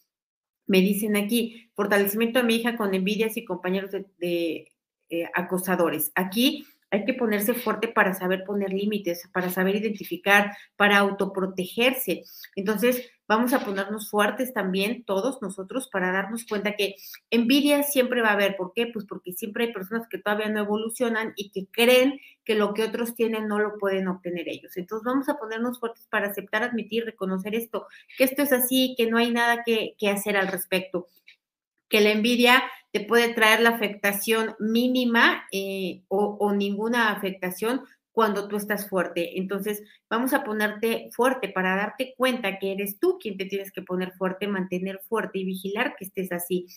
Me 0.65 0.81
dicen 0.81 1.15
aquí, 1.17 1.71
fortalecimiento 1.75 2.39
a 2.39 2.43
mi 2.43 2.55
hija 2.55 2.77
con 2.77 2.93
envidias 2.93 3.37
y 3.37 3.45
compañeros 3.45 3.91
de, 3.91 4.71
eh, 5.09 5.29
acosadores. 5.33 6.11
Aquí 6.15 6.65
hay 6.91 7.05
que 7.05 7.13
ponerse 7.13 7.53
fuerte 7.53 7.87
para 7.87 8.13
saber 8.13 8.43
poner 8.43 8.73
límites, 8.73 9.27
para 9.31 9.49
saber 9.49 9.75
identificar, 9.75 10.55
para 10.75 10.97
autoprotegerse. 10.97 12.23
Entonces, 12.55 13.11
vamos 13.27 13.53
a 13.53 13.63
ponernos 13.63 14.09
fuertes 14.09 14.53
también 14.53 15.03
todos 15.03 15.39
nosotros 15.41 15.87
para 15.91 16.11
darnos 16.11 16.45
cuenta 16.45 16.75
que 16.75 16.95
envidia 17.29 17.83
siempre 17.83 18.21
va 18.21 18.29
a 18.29 18.33
haber. 18.33 18.57
¿Por 18.57 18.73
qué? 18.73 18.87
Pues 18.87 19.05
porque 19.05 19.33
siempre 19.33 19.65
hay 19.65 19.73
personas 19.73 20.07
que 20.09 20.17
todavía 20.17 20.49
no 20.49 20.61
evolucionan 20.61 21.33
y 21.35 21.51
que 21.51 21.67
creen 21.71 22.19
que 22.43 22.55
lo 22.55 22.73
que 22.73 22.83
otros 22.83 23.13
tienen 23.13 23.47
no 23.47 23.59
lo 23.59 23.77
pueden 23.77 24.07
obtener 24.07 24.49
ellos. 24.49 24.75
Entonces 24.75 25.05
vamos 25.05 25.29
a 25.29 25.37
ponernos 25.37 25.79
fuertes 25.79 26.07
para 26.09 26.29
aceptar, 26.29 26.63
admitir, 26.63 27.05
reconocer 27.05 27.53
esto, 27.53 27.85
que 28.17 28.23
esto 28.23 28.41
es 28.41 28.51
así, 28.51 28.95
que 28.97 29.09
no 29.09 29.19
hay 29.19 29.31
nada 29.31 29.63
que, 29.63 29.95
que 29.99 30.09
hacer 30.09 30.35
al 30.35 30.47
respecto 30.47 31.07
que 31.89 32.01
la 32.01 32.11
envidia 32.11 32.63
te 32.91 33.01
puede 33.01 33.33
traer 33.33 33.61
la 33.61 33.69
afectación 33.69 34.55
mínima 34.59 35.43
eh, 35.51 36.03
o, 36.07 36.37
o, 36.39 36.53
ninguna 36.53 37.11
afectación 37.11 37.81
cuando 38.11 38.47
tú 38.47 38.57
estás 38.57 38.89
fuerte. 38.89 39.37
Entonces, 39.37 39.83
vamos 40.09 40.33
a 40.33 40.43
ponerte 40.43 41.09
fuerte 41.13 41.49
para 41.49 41.75
darte 41.75 42.13
cuenta 42.17 42.59
que 42.59 42.73
eres 42.73 42.99
tú 42.99 43.17
quien 43.19 43.37
te 43.37 43.45
tienes 43.45 43.71
que 43.71 43.81
poner 43.81 44.11
fuerte, 44.13 44.47
mantener 44.47 44.99
fuerte 45.07 45.39
y 45.39 45.45
vigilar 45.45 45.95
que 45.97 46.05
estés 46.05 46.31
así. 46.31 46.67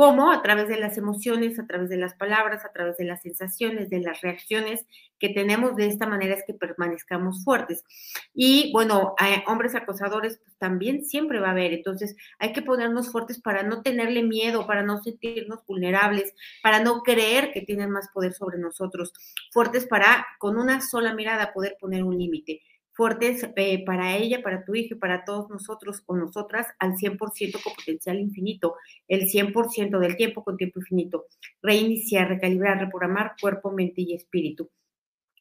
¿Cómo? 0.00 0.32
A 0.32 0.40
través 0.40 0.66
de 0.68 0.78
las 0.78 0.96
emociones, 0.96 1.58
a 1.58 1.66
través 1.66 1.90
de 1.90 1.98
las 1.98 2.14
palabras, 2.14 2.64
a 2.64 2.72
través 2.72 2.96
de 2.96 3.04
las 3.04 3.20
sensaciones, 3.20 3.90
de 3.90 4.00
las 4.00 4.22
reacciones 4.22 4.86
que 5.18 5.28
tenemos. 5.28 5.76
De 5.76 5.88
esta 5.88 6.06
manera 6.06 6.34
es 6.34 6.42
que 6.46 6.54
permanezcamos 6.54 7.44
fuertes. 7.44 7.84
Y 8.32 8.72
bueno, 8.72 9.14
hombres 9.46 9.74
acosadores 9.74 10.38
pues, 10.42 10.56
también 10.56 11.04
siempre 11.04 11.38
va 11.38 11.48
a 11.48 11.50
haber. 11.50 11.74
Entonces 11.74 12.16
hay 12.38 12.54
que 12.54 12.62
ponernos 12.62 13.12
fuertes 13.12 13.42
para 13.42 13.62
no 13.62 13.82
tenerle 13.82 14.22
miedo, 14.22 14.66
para 14.66 14.82
no 14.82 15.02
sentirnos 15.02 15.66
vulnerables, 15.66 16.34
para 16.62 16.82
no 16.82 17.02
creer 17.02 17.52
que 17.52 17.60
tienen 17.60 17.90
más 17.90 18.08
poder 18.08 18.32
sobre 18.32 18.56
nosotros. 18.56 19.12
Fuertes 19.52 19.86
para 19.86 20.26
con 20.38 20.56
una 20.56 20.80
sola 20.80 21.12
mirada 21.12 21.52
poder 21.52 21.76
poner 21.78 22.04
un 22.04 22.16
límite 22.16 22.62
fuertes 23.00 23.48
eh, 23.56 23.82
para 23.82 24.14
ella, 24.18 24.42
para 24.42 24.62
tu 24.62 24.74
hija 24.74 24.94
y 24.94 24.98
para 24.98 25.24
todos 25.24 25.48
nosotros 25.48 26.02
o 26.04 26.14
nosotras 26.14 26.66
al 26.78 26.96
100% 26.96 27.62
con 27.62 27.72
potencial 27.72 28.20
infinito, 28.20 28.74
el 29.08 29.22
100% 29.22 29.98
del 29.98 30.18
tiempo 30.18 30.44
con 30.44 30.58
tiempo 30.58 30.80
infinito. 30.80 31.24
Reiniciar, 31.62 32.28
recalibrar, 32.28 32.78
reprogramar 32.78 33.36
cuerpo, 33.40 33.72
mente 33.72 34.02
y 34.02 34.12
espíritu. 34.12 34.68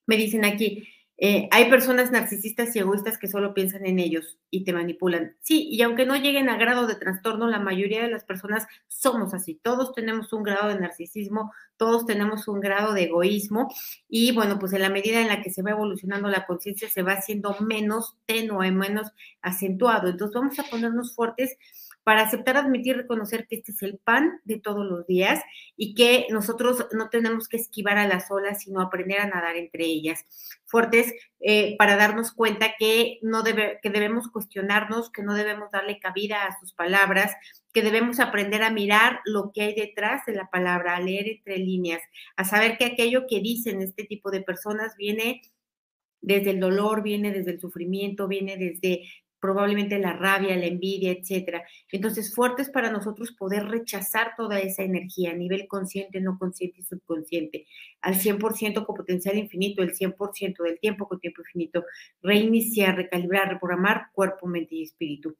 Me 0.07 0.15
dicen 0.15 0.45
aquí, 0.45 0.87
eh, 1.21 1.49
hay 1.51 1.69
personas 1.69 2.11
narcisistas 2.11 2.73
y 2.75 2.79
egoístas 2.79 3.17
que 3.17 3.27
solo 3.27 3.53
piensan 3.53 3.85
en 3.85 3.99
ellos 3.99 4.39
y 4.49 4.63
te 4.63 4.71
manipulan. 4.71 5.35
Sí, 5.41 5.67
y 5.69 5.81
aunque 5.81 6.05
no 6.05 6.15
lleguen 6.15 6.47
a 6.47 6.55
grado 6.55 6.87
de 6.87 6.95
trastorno, 6.95 7.47
la 7.47 7.59
mayoría 7.59 8.01
de 8.03 8.09
las 8.09 8.23
personas 8.23 8.67
somos 8.87 9.33
así. 9.33 9.59
Todos 9.61 9.93
tenemos 9.93 10.31
un 10.31 10.43
grado 10.43 10.69
de 10.69 10.79
narcisismo, 10.79 11.51
todos 11.75 12.05
tenemos 12.05 12.47
un 12.47 12.61
grado 12.61 12.93
de 12.93 13.03
egoísmo 13.03 13.67
y 14.07 14.33
bueno, 14.33 14.59
pues 14.59 14.71
en 14.71 14.81
la 14.81 14.89
medida 14.89 15.19
en 15.19 15.27
la 15.27 15.41
que 15.41 15.51
se 15.51 15.61
va 15.61 15.71
evolucionando 15.71 16.29
la 16.29 16.45
conciencia 16.45 16.89
se 16.89 17.03
va 17.03 17.13
haciendo 17.13 17.55
menos 17.59 18.17
tenue, 18.25 18.71
menos 18.71 19.11
acentuado. 19.41 20.07
Entonces 20.07 20.35
vamos 20.35 20.57
a 20.59 20.63
ponernos 20.63 21.15
fuertes 21.15 21.57
para 22.09 22.23
aceptar, 22.23 22.57
admitir, 22.57 22.97
reconocer 22.97 23.45
que 23.45 23.57
este 23.57 23.71
es 23.71 23.83
el 23.83 23.99
pan 23.99 24.41
de 24.43 24.59
todos 24.59 24.83
los 24.83 25.05
días 25.05 25.43
y 25.77 25.93
que 25.93 26.25
nosotros 26.31 26.87
no 26.91 27.09
tenemos 27.09 27.47
que 27.47 27.57
esquivar 27.57 27.99
a 27.99 28.07
las 28.07 28.31
olas, 28.31 28.63
sino 28.63 28.81
aprender 28.81 29.19
a 29.19 29.27
nadar 29.27 29.57
entre 29.57 29.85
ellas. 29.85 30.25
Fuertes 30.65 31.13
eh, 31.39 31.75
para 31.77 31.97
darnos 31.97 32.31
cuenta 32.31 32.73
que, 32.79 33.19
no 33.21 33.43
debe, 33.43 33.77
que 33.83 33.91
debemos 33.91 34.27
cuestionarnos, 34.27 35.11
que 35.11 35.21
no 35.21 35.35
debemos 35.35 35.69
darle 35.69 35.99
cabida 35.99 36.47
a 36.47 36.59
sus 36.59 36.73
palabras, 36.73 37.35
que 37.73 37.83
debemos 37.83 38.19
aprender 38.19 38.63
a 38.63 38.71
mirar 38.71 39.19
lo 39.23 39.51
que 39.53 39.61
hay 39.61 39.75
detrás 39.75 40.25
de 40.25 40.33
la 40.33 40.49
palabra, 40.49 40.95
a 40.95 41.01
leer 41.01 41.27
entre 41.27 41.59
líneas, 41.59 42.01
a 42.35 42.43
saber 42.43 42.79
que 42.79 42.85
aquello 42.85 43.27
que 43.27 43.39
dicen 43.39 43.83
este 43.83 44.03
tipo 44.03 44.31
de 44.31 44.41
personas 44.41 44.95
viene 44.97 45.43
desde 46.21 46.49
el 46.49 46.59
dolor, 46.59 47.03
viene 47.03 47.31
desde 47.31 47.51
el 47.51 47.61
sufrimiento, 47.61 48.27
viene 48.27 48.57
desde 48.57 49.03
probablemente 49.39 49.99
la 49.99 50.13
rabia, 50.13 50.55
la 50.57 50.65
envidia, 50.65 51.11
etcétera. 51.11 51.63
Entonces, 51.91 52.33
fuertes 52.33 52.69
para 52.69 52.91
nosotros 52.91 53.31
poder 53.31 53.65
rechazar 53.65 54.33
toda 54.37 54.59
esa 54.59 54.83
energía 54.83 55.31
a 55.31 55.35
nivel 55.35 55.67
consciente, 55.67 56.21
no 56.21 56.37
consciente 56.37 56.81
y 56.81 56.83
subconsciente, 56.83 57.65
al 58.01 58.15
100% 58.15 58.85
con 58.85 58.95
potencial 58.95 59.37
infinito, 59.37 59.81
el 59.81 59.93
100% 59.93 60.63
del 60.63 60.79
tiempo 60.79 61.07
con 61.07 61.19
tiempo 61.19 61.41
infinito, 61.41 61.85
reiniciar, 62.21 62.95
recalibrar, 62.95 63.49
reprogramar 63.49 64.07
cuerpo, 64.13 64.47
mente 64.47 64.75
y 64.75 64.83
espíritu. 64.83 65.35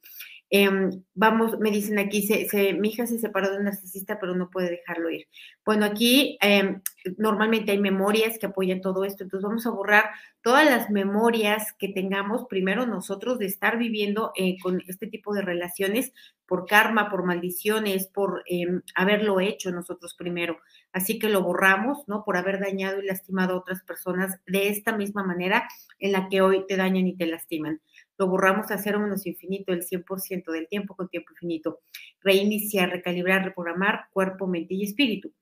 Em, 0.52 1.04
vamos, 1.14 1.60
me 1.60 1.70
dicen 1.70 2.00
aquí, 2.00 2.24
se, 2.24 2.74
mi 2.74 2.90
hija 2.90 3.06
se 3.06 3.20
separó 3.20 3.52
de 3.52 3.58
un 3.58 3.66
narcisista, 3.66 4.20
pero 4.20 4.36
no 4.36 4.50
puede 4.50 4.72
dejarlo 4.72 5.12
ir. 5.12 5.28
Bueno, 5.64 5.86
aquí 5.86 6.40
em, 6.42 6.82
normalmente 7.18 7.72
hay 7.72 7.78
memorias 7.80 8.40
que 8.40 8.48
apoyan 8.48 8.82
todo 8.82 9.06
esto, 9.06 9.24
entonces 9.24 9.48
vamos 9.48 9.68
a 9.68 9.72
borrar 9.72 10.06
todas 10.42 10.66
las 10.66 10.90
memorias 10.90 11.74
que 11.78 11.90
tengamos, 11.90 12.46
primero 12.50 12.88
nosotros, 12.88 13.38
de 13.38 13.46
estar 13.46 13.78
viviendo 13.78 14.32
eh, 14.36 14.58
con 14.62 14.82
este 14.88 15.06
tipo 15.06 15.34
de 15.36 15.44
relaciones 15.44 16.14
por 16.48 16.66
karma, 16.66 17.12
por 17.12 17.26
maldiciones, 17.26 18.08
por 18.08 18.42
em, 18.48 18.82
haberlo 18.96 19.40
hecho 19.40 19.72
nosotros 19.72 20.16
primero. 20.16 20.58
Así 20.92 21.20
que 21.20 21.30
lo 21.30 21.44
borramos, 21.44 22.08
¿no? 22.08 22.24
Por 22.24 22.38
haber 22.38 22.60
dañado 22.60 23.00
y 23.00 23.06
lastimado 23.06 23.54
a 23.54 23.58
otras 23.60 23.84
personas 23.84 24.40
de 24.48 24.70
esta 24.70 24.98
misma 24.98 25.24
manera 25.24 25.68
en 26.00 26.12
la 26.14 26.28
que 26.28 26.42
hoy 26.42 26.66
te 26.68 26.76
dañan 26.76 27.06
y 27.06 27.16
te 27.16 27.28
lastiman 27.28 27.82
lo 28.20 28.28
borramos 28.28 28.70
a 28.70 28.78
cero 28.78 29.00
menos 29.00 29.26
infinito 29.26 29.74
el 29.74 29.84
100% 29.84 30.52
del 30.52 30.68
tiempo 30.68 30.96
con 30.96 31.08
tiempo 31.08 31.32
infinito. 31.32 31.80
Reiniciar, 32.22 32.90
recalibrar, 32.90 33.46
reprogramar 33.46 34.08
cuerpo, 34.12 34.46
mente 34.46 34.76
y 34.76 34.84
espíritu. 34.84 35.34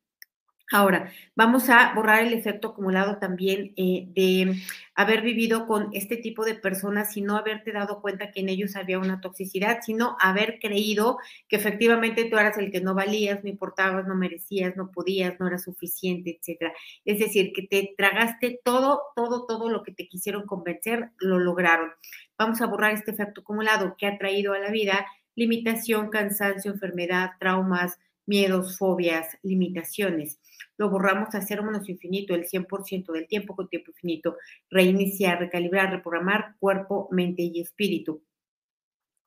Ahora, 0.70 1.10
vamos 1.34 1.70
a 1.70 1.94
borrar 1.96 2.24
el 2.24 2.34
efecto 2.34 2.70
acumulado 2.70 3.20
también 3.20 3.72
eh, 3.78 4.08
de 4.10 4.54
haber 4.96 5.22
vivido 5.22 5.66
con 5.66 5.88
este 5.94 6.18
tipo 6.18 6.44
de 6.44 6.56
personas 6.56 7.16
y 7.16 7.22
no 7.22 7.38
haberte 7.38 7.72
dado 7.72 8.02
cuenta 8.02 8.32
que 8.32 8.42
en 8.42 8.50
ellos 8.50 8.76
había 8.76 9.00
una 9.00 9.22
toxicidad, 9.22 9.80
sino 9.82 10.18
haber 10.20 10.60
creído 10.60 11.20
que 11.48 11.56
efectivamente 11.56 12.26
tú 12.26 12.38
eras 12.38 12.58
el 12.58 12.70
que 12.70 12.82
no 12.82 12.96
valías, 12.96 13.46
no 13.46 13.50
importabas, 13.50 14.08
no 14.08 14.16
merecías, 14.16 14.76
no 14.76 14.92
podías, 14.92 15.40
no 15.40 15.48
era 15.48 15.58
suficiente, 15.58 16.38
etcétera. 16.38 16.74
Es 17.06 17.20
decir, 17.20 17.54
que 17.54 17.62
te 17.62 17.94
tragaste 17.98 18.60
todo, 18.62 19.04
todo, 19.16 19.46
todo 19.46 19.70
lo 19.70 19.84
que 19.84 19.94
te 19.94 20.10
quisieron 20.10 20.46
convencer, 20.46 21.12
lo 21.20 21.40
lograron. 21.40 21.92
Vamos 22.38 22.62
a 22.62 22.68
borrar 22.68 22.94
este 22.94 23.12
efecto 23.12 23.42
acumulado 23.42 23.96
que 23.98 24.08
ha 24.08 24.18
traído 24.18 24.54
a 24.54 24.60
la 24.60 24.72
vida 24.72 25.06
limitación, 25.38 26.10
cansancio, 26.10 26.72
enfermedad, 26.72 27.32
traumas, 27.40 28.00
miedos, 28.26 28.78
fobias, 28.78 29.38
limitaciones. 29.44 30.40
Lo 30.78 30.90
borramos 30.90 31.34
a 31.36 31.42
cero 31.42 31.64
menos 31.64 31.88
infinito, 31.88 32.36
el 32.36 32.46
100% 32.46 33.14
del 33.14 33.28
tiempo 33.28 33.56
con 33.56 33.70
tiempo 33.70 33.92
infinito. 33.92 34.36
Reiniciar, 34.70 35.40
recalibrar, 35.40 35.92
reprogramar 35.92 36.56
cuerpo, 36.60 37.08
mente 37.12 37.44
y 37.44 37.62
espíritu. 37.62 38.24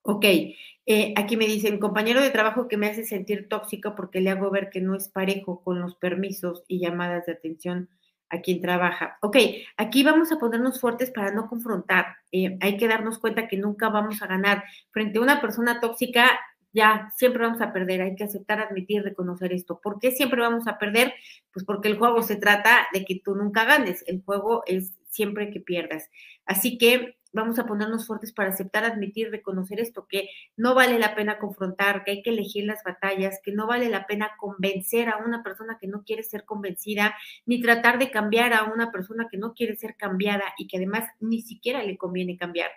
Ok, 0.02 0.24
eh, 0.24 1.14
aquí 1.16 1.36
me 1.36 1.46
dicen, 1.46 1.78
compañero 1.78 2.22
de 2.22 2.30
trabajo 2.30 2.68
que 2.68 2.76
me 2.76 2.86
hace 2.88 3.04
sentir 3.04 3.48
tóxico 3.48 3.94
porque 3.94 4.20
le 4.20 4.30
hago 4.30 4.50
ver 4.50 4.70
que 4.70 4.80
no 4.80 4.96
es 4.96 5.08
parejo 5.08 5.62
con 5.62 5.80
los 5.80 5.94
permisos 5.94 6.64
y 6.68 6.80
llamadas 6.80 7.26
de 7.26 7.32
atención 7.32 7.88
a 8.30 8.40
quien 8.40 8.60
trabaja. 8.60 9.18
Ok, 9.20 9.36
aquí 9.76 10.02
vamos 10.02 10.32
a 10.32 10.38
ponernos 10.38 10.80
fuertes 10.80 11.10
para 11.10 11.32
no 11.32 11.48
confrontar. 11.48 12.16
Eh, 12.32 12.56
hay 12.60 12.76
que 12.76 12.88
darnos 12.88 13.18
cuenta 13.18 13.48
que 13.48 13.56
nunca 13.56 13.88
vamos 13.88 14.22
a 14.22 14.26
ganar. 14.26 14.64
Frente 14.90 15.18
a 15.18 15.22
una 15.22 15.40
persona 15.40 15.80
tóxica, 15.80 16.40
ya 16.72 17.12
siempre 17.16 17.42
vamos 17.42 17.60
a 17.60 17.72
perder. 17.72 18.02
Hay 18.02 18.14
que 18.14 18.24
aceptar, 18.24 18.60
admitir, 18.60 19.02
reconocer 19.02 19.52
esto. 19.52 19.80
¿Por 19.82 19.98
qué 19.98 20.12
siempre 20.12 20.40
vamos 20.40 20.66
a 20.68 20.78
perder? 20.78 21.12
Pues 21.52 21.64
porque 21.64 21.88
el 21.88 21.98
juego 21.98 22.22
se 22.22 22.36
trata 22.36 22.86
de 22.92 23.04
que 23.04 23.20
tú 23.22 23.34
nunca 23.34 23.64
ganes. 23.64 24.04
El 24.06 24.22
juego 24.22 24.62
es 24.66 24.94
siempre 25.08 25.50
que 25.50 25.60
pierdas. 25.60 26.08
Así 26.46 26.78
que 26.78 27.16
vamos 27.32 27.58
a 27.58 27.66
ponernos 27.66 28.06
fuertes 28.06 28.32
para 28.32 28.50
aceptar, 28.50 28.84
admitir, 28.84 29.30
reconocer 29.30 29.80
esto, 29.80 30.06
que 30.08 30.28
no 30.56 30.74
vale 30.74 30.98
la 30.98 31.14
pena 31.14 31.38
confrontar, 31.38 32.04
que 32.04 32.12
hay 32.12 32.22
que 32.22 32.30
elegir 32.30 32.64
las 32.64 32.82
batallas, 32.84 33.40
que 33.42 33.52
no 33.52 33.66
vale 33.66 33.88
la 33.88 34.06
pena 34.06 34.32
convencer 34.38 35.08
a 35.08 35.18
una 35.18 35.42
persona 35.42 35.78
que 35.80 35.86
no 35.86 36.02
quiere 36.02 36.22
ser 36.22 36.44
convencida, 36.44 37.14
ni 37.46 37.60
tratar 37.60 37.98
de 37.98 38.10
cambiar 38.10 38.52
a 38.52 38.64
una 38.64 38.90
persona 38.90 39.28
que 39.30 39.38
no 39.38 39.54
quiere 39.54 39.76
ser 39.76 39.96
cambiada 39.96 40.44
y 40.58 40.66
que 40.66 40.78
además 40.78 41.08
ni 41.20 41.42
siquiera 41.42 41.82
le 41.82 41.96
conviene 41.96 42.36
cambiar. 42.36 42.70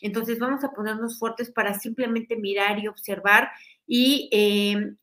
Entonces 0.00 0.38
vamos 0.38 0.64
a 0.64 0.72
ponernos 0.72 1.18
fuertes 1.18 1.50
para 1.50 1.74
simplemente 1.74 2.36
mirar 2.36 2.78
y 2.78 2.88
observar 2.88 3.50
y 3.86 4.28
eh, 4.32 4.94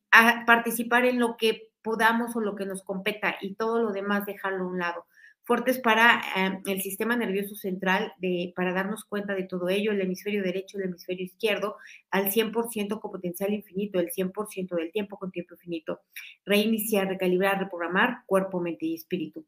participar 0.45 1.05
en 1.05 1.19
lo 1.19 1.37
que 1.37 1.69
podamos 1.81 2.35
o 2.35 2.41
lo 2.41 2.55
que 2.55 2.65
nos 2.65 2.83
competa 2.83 3.37
y 3.41 3.55
todo 3.55 3.81
lo 3.81 3.91
demás 3.91 4.25
dejarlo 4.25 4.65
a 4.65 4.67
un 4.67 4.79
lado 4.79 5.05
fuertes 5.47 5.79
para 5.79 6.21
eh, 6.35 6.59
el 6.65 6.81
sistema 6.81 7.15
nervioso 7.15 7.55
central, 7.55 8.13
de, 8.17 8.51
para 8.53 8.73
darnos 8.73 9.05
cuenta 9.05 9.33
de 9.33 9.43
todo 9.43 9.69
ello, 9.69 9.93
el 9.93 10.01
hemisferio 10.01 10.43
derecho, 10.43 10.77
el 10.77 10.83
hemisferio 10.83 11.25
izquierdo, 11.25 11.77
al 12.11 12.29
100% 12.31 12.99
con 12.99 13.11
potencial 13.11 13.53
infinito, 13.53 13.99
el 13.99 14.11
100% 14.11 14.75
del 14.75 14.91
tiempo 14.91 15.17
con 15.17 15.31
tiempo 15.31 15.53
infinito. 15.55 16.01
Reiniciar, 16.45 17.07
recalibrar, 17.07 17.59
reprogramar 17.59 18.23
cuerpo, 18.25 18.59
mente 18.59 18.87
y 18.87 18.95
espíritu. 18.95 19.45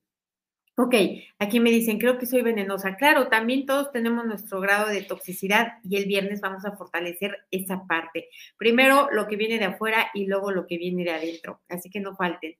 Ok, 0.81 0.95
aquí 1.39 1.59
me 1.59 1.71
dicen, 1.71 1.99
creo 1.99 2.17
que 2.17 2.25
soy 2.25 2.41
venenosa. 2.41 2.95
Claro, 2.95 3.27
también 3.27 3.65
todos 3.65 3.91
tenemos 3.91 4.25
nuestro 4.25 4.61
grado 4.61 4.87
de 4.87 5.01
toxicidad 5.01 5.73
y 5.83 5.97
el 5.97 6.05
viernes 6.05 6.39
vamos 6.39 6.63
a 6.63 6.77
fortalecer 6.77 7.35
esa 7.51 7.85
parte. 7.85 8.29
Primero 8.55 9.09
lo 9.11 9.27
que 9.27 9.35
viene 9.35 9.59
de 9.59 9.65
afuera 9.65 10.09
y 10.13 10.27
luego 10.27 10.51
lo 10.51 10.65
que 10.65 10.77
viene 10.77 11.03
de 11.03 11.11
adentro. 11.11 11.59
Así 11.67 11.89
que 11.89 11.99
no 11.99 12.15
falten. 12.15 12.55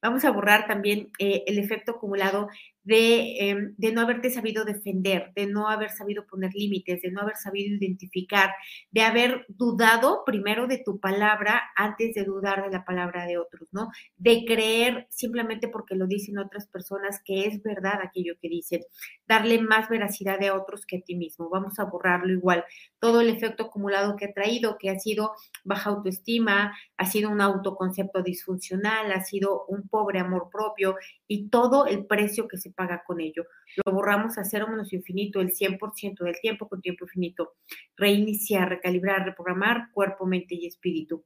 Vamos 0.00 0.24
a 0.24 0.30
borrar 0.30 0.68
también 0.68 1.10
eh, 1.18 1.42
el 1.46 1.58
efecto 1.58 1.92
acumulado 1.92 2.48
Em, 2.86 3.74
de, 3.78 3.92
no 3.92 4.02
haberte 4.02 4.28
sabido 4.28 4.64
defender, 4.64 5.32
de 5.34 5.46
no 5.46 5.68
haber 5.68 5.90
sabido 5.90 6.26
poner 6.26 6.52
límites, 6.54 7.00
de 7.00 7.10
no 7.10 7.22
haber 7.22 7.36
sabido 7.36 7.74
identificar, 7.74 8.50
de 8.90 9.00
haber 9.00 9.46
dudado 9.48 10.22
primero 10.26 10.66
de 10.66 10.82
tu 10.84 11.00
palabra 11.00 11.62
antes 11.76 12.14
de 12.14 12.24
dudar 12.24 12.62
de 12.62 12.70
la 12.70 12.84
palabra 12.84 13.24
de 13.26 13.38
otros, 13.38 13.68
¿no? 13.72 13.90
De 14.18 14.44
creer 14.46 15.06
simplemente 15.08 15.68
porque 15.68 15.94
lo 15.94 16.06
dicen 16.06 16.38
otras 16.38 16.66
personas 16.68 17.20
que 17.24 17.46
es 17.46 17.62
verdad 17.62 18.00
aquello 18.02 18.34
que 18.40 18.48
dicen, 18.50 18.82
darle 19.26 19.60
más 19.60 19.88
veracidad 19.88 20.42
a 20.42 20.54
otros 20.54 20.84
que 20.84 20.98
a 20.98 21.00
ti 21.00 21.14
mismo. 21.16 21.48
Vamos 21.48 21.78
a 21.78 21.84
borrarlo 21.84 22.32
igual. 22.32 22.64
Todo 22.98 23.22
el 23.22 23.30
efecto 23.30 23.64
acumulado 23.64 24.16
que 24.16 24.26
ha 24.26 24.32
traído, 24.34 24.76
que 24.78 24.90
ha 24.90 24.98
sido 24.98 25.32
baja 25.64 25.90
autoestima, 25.90 26.76
ha 26.98 27.06
sido 27.06 27.30
un 27.30 27.40
autoconcepto 27.40 28.22
disfuncional, 28.22 29.10
ha 29.12 29.24
sido 29.24 29.64
un 29.68 29.88
pobre 29.88 30.18
amor 30.18 30.48
propio 30.52 30.96
y 31.26 31.48
todo 31.48 31.86
el 31.86 32.06
precio 32.06 32.46
que 32.46 32.58
se 32.58 32.73
paga 32.74 33.02
con 33.06 33.20
ello. 33.20 33.46
Lo 33.84 33.92
borramos 33.92 34.38
a 34.38 34.44
cero 34.44 34.66
menos 34.68 34.92
infinito, 34.92 35.40
el 35.40 35.52
100% 35.52 36.24
del 36.24 36.40
tiempo 36.40 36.68
con 36.68 36.80
tiempo 36.80 37.04
infinito. 37.04 37.54
Reiniciar, 37.96 38.68
recalibrar, 38.68 39.24
reprogramar 39.24 39.90
cuerpo, 39.92 40.26
mente 40.26 40.54
y 40.54 40.66
espíritu. 40.66 41.24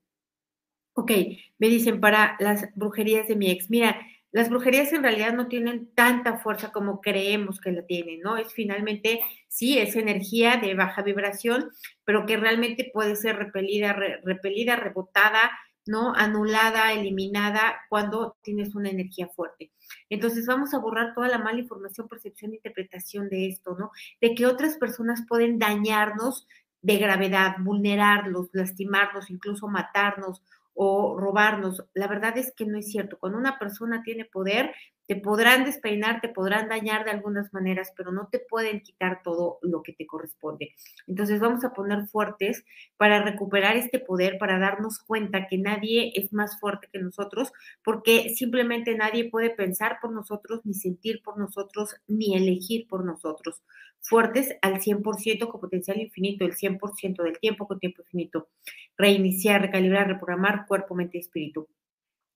Ok, 0.95 1.13
me 1.59 1.69
dicen 1.69 2.01
para 2.01 2.37
las 2.41 2.69
brujerías 2.75 3.29
de 3.29 3.37
mi 3.37 3.51
ex. 3.51 3.71
Mira, 3.71 3.97
las 4.31 4.51
brujerías 4.51 4.93
en 4.93 5.03
realidad 5.03 5.33
no 5.33 5.49
tienen 5.49 5.95
tanta 5.95 6.39
fuerza 6.39 6.71
como 6.71 7.01
creemos 7.01 7.61
que 7.61 7.73
la 7.73 7.87
tienen, 7.87 8.21
¿no? 8.21 8.37
Es 8.37 8.53
finalmente, 8.53 9.21
sí, 9.49 9.79
es 9.79 9.97
energía 9.97 10.59
de 10.59 10.75
baja 10.75 11.03
vibración, 11.03 11.71
pero 12.05 12.27
que 12.27 12.37
realmente 12.37 12.91
puede 12.93 13.17
ser 13.17 13.37
repelida, 13.37 13.95
repelida, 14.25 14.77
rebotada, 14.77 15.51
¿no? 15.89 16.13
Anulada, 16.15 16.93
eliminada 16.93 17.81
cuando 17.89 18.37
tienes 18.43 18.75
una 18.75 18.91
energía 18.91 19.27
fuerte. 19.29 19.73
Entonces 20.11 20.47
vamos 20.47 20.75
a 20.75 20.79
borrar 20.79 21.15
toda 21.15 21.29
la 21.29 21.39
mala 21.39 21.61
información, 21.61 22.09
percepción, 22.09 22.53
interpretación 22.53 23.31
de 23.31 23.49
esto, 23.49 23.75
¿no? 23.79 23.91
De 24.21 24.35
que 24.35 24.45
otras 24.45 24.77
personas 24.77 25.25
pueden 25.27 25.59
dañarnos 25.59 26.47
de 26.83 26.99
gravedad, 26.99 27.57
vulnerarlos, 27.61 28.51
lastimarnos, 28.53 29.31
incluso 29.31 29.67
matarnos 29.67 30.43
o 30.75 31.19
robarnos. 31.19 31.83
La 31.95 32.07
verdad 32.07 32.37
es 32.37 32.53
que 32.55 32.67
no 32.67 32.79
es 32.79 32.91
cierto. 32.91 33.19
Cuando 33.19 33.39
una 33.39 33.59
persona 33.59 34.03
tiene 34.03 34.27
poder, 34.27 34.75
te 35.09 35.17
podrán 35.17 35.65
despeinar, 35.65 36.21
te 36.21 36.29
podrán 36.29 36.69
dañar 36.69 37.07
de 37.07 37.11
algunas 37.11 37.53
maneras, 37.55 37.93
pero 37.97 38.13
no 38.13 38.29
te 38.31 38.41
pueden 38.41 38.83
quitar 38.83 39.23
todo 39.25 39.59
lo 39.63 39.83
que 39.83 39.95
te 39.95 40.07
corresponde. 40.07 40.75
Entonces 41.07 41.41
vamos 41.41 41.65
a 41.65 41.73
poner 41.73 42.07
fuertes 42.09 42.63
para 42.99 43.23
recuperar 43.23 43.77
este 43.77 44.01
poder, 44.01 44.37
para 44.39 44.59
darnos 44.59 44.99
cuenta 44.99 45.47
que 45.47 45.57
nadie 45.57 46.13
es 46.15 46.33
más 46.35 46.61
fuerte 46.61 46.89
que 46.93 46.99
nosotros, 46.99 47.53
porque 47.83 48.35
simplemente 48.37 48.95
nadie 48.97 49.31
puede 49.31 49.49
pensar 49.49 49.97
por 50.03 50.13
nosotros, 50.13 50.61
ni 50.65 50.75
sentir 50.75 51.23
por 51.23 51.39
nosotros, 51.39 51.97
ni 52.07 52.37
elegir 52.37 52.87
por 52.87 53.03
nosotros 53.05 53.63
fuertes 54.01 54.57
al 54.63 54.81
100% 54.81 55.49
con 55.49 55.61
potencial 55.61 56.01
infinito, 56.01 56.45
el 56.45 56.55
100% 56.55 57.23
del 57.25 57.39
tiempo 57.41 57.67
con 57.67 57.79
tiempo 57.79 58.03
infinito. 58.03 58.49
Reiniciar, 58.97 59.61
recalibrar, 59.61 60.07
reprogramar 60.07 60.67
cuerpo, 60.67 60.95
mente 60.95 61.19
y 61.19 61.21
espíritu. 61.21 61.69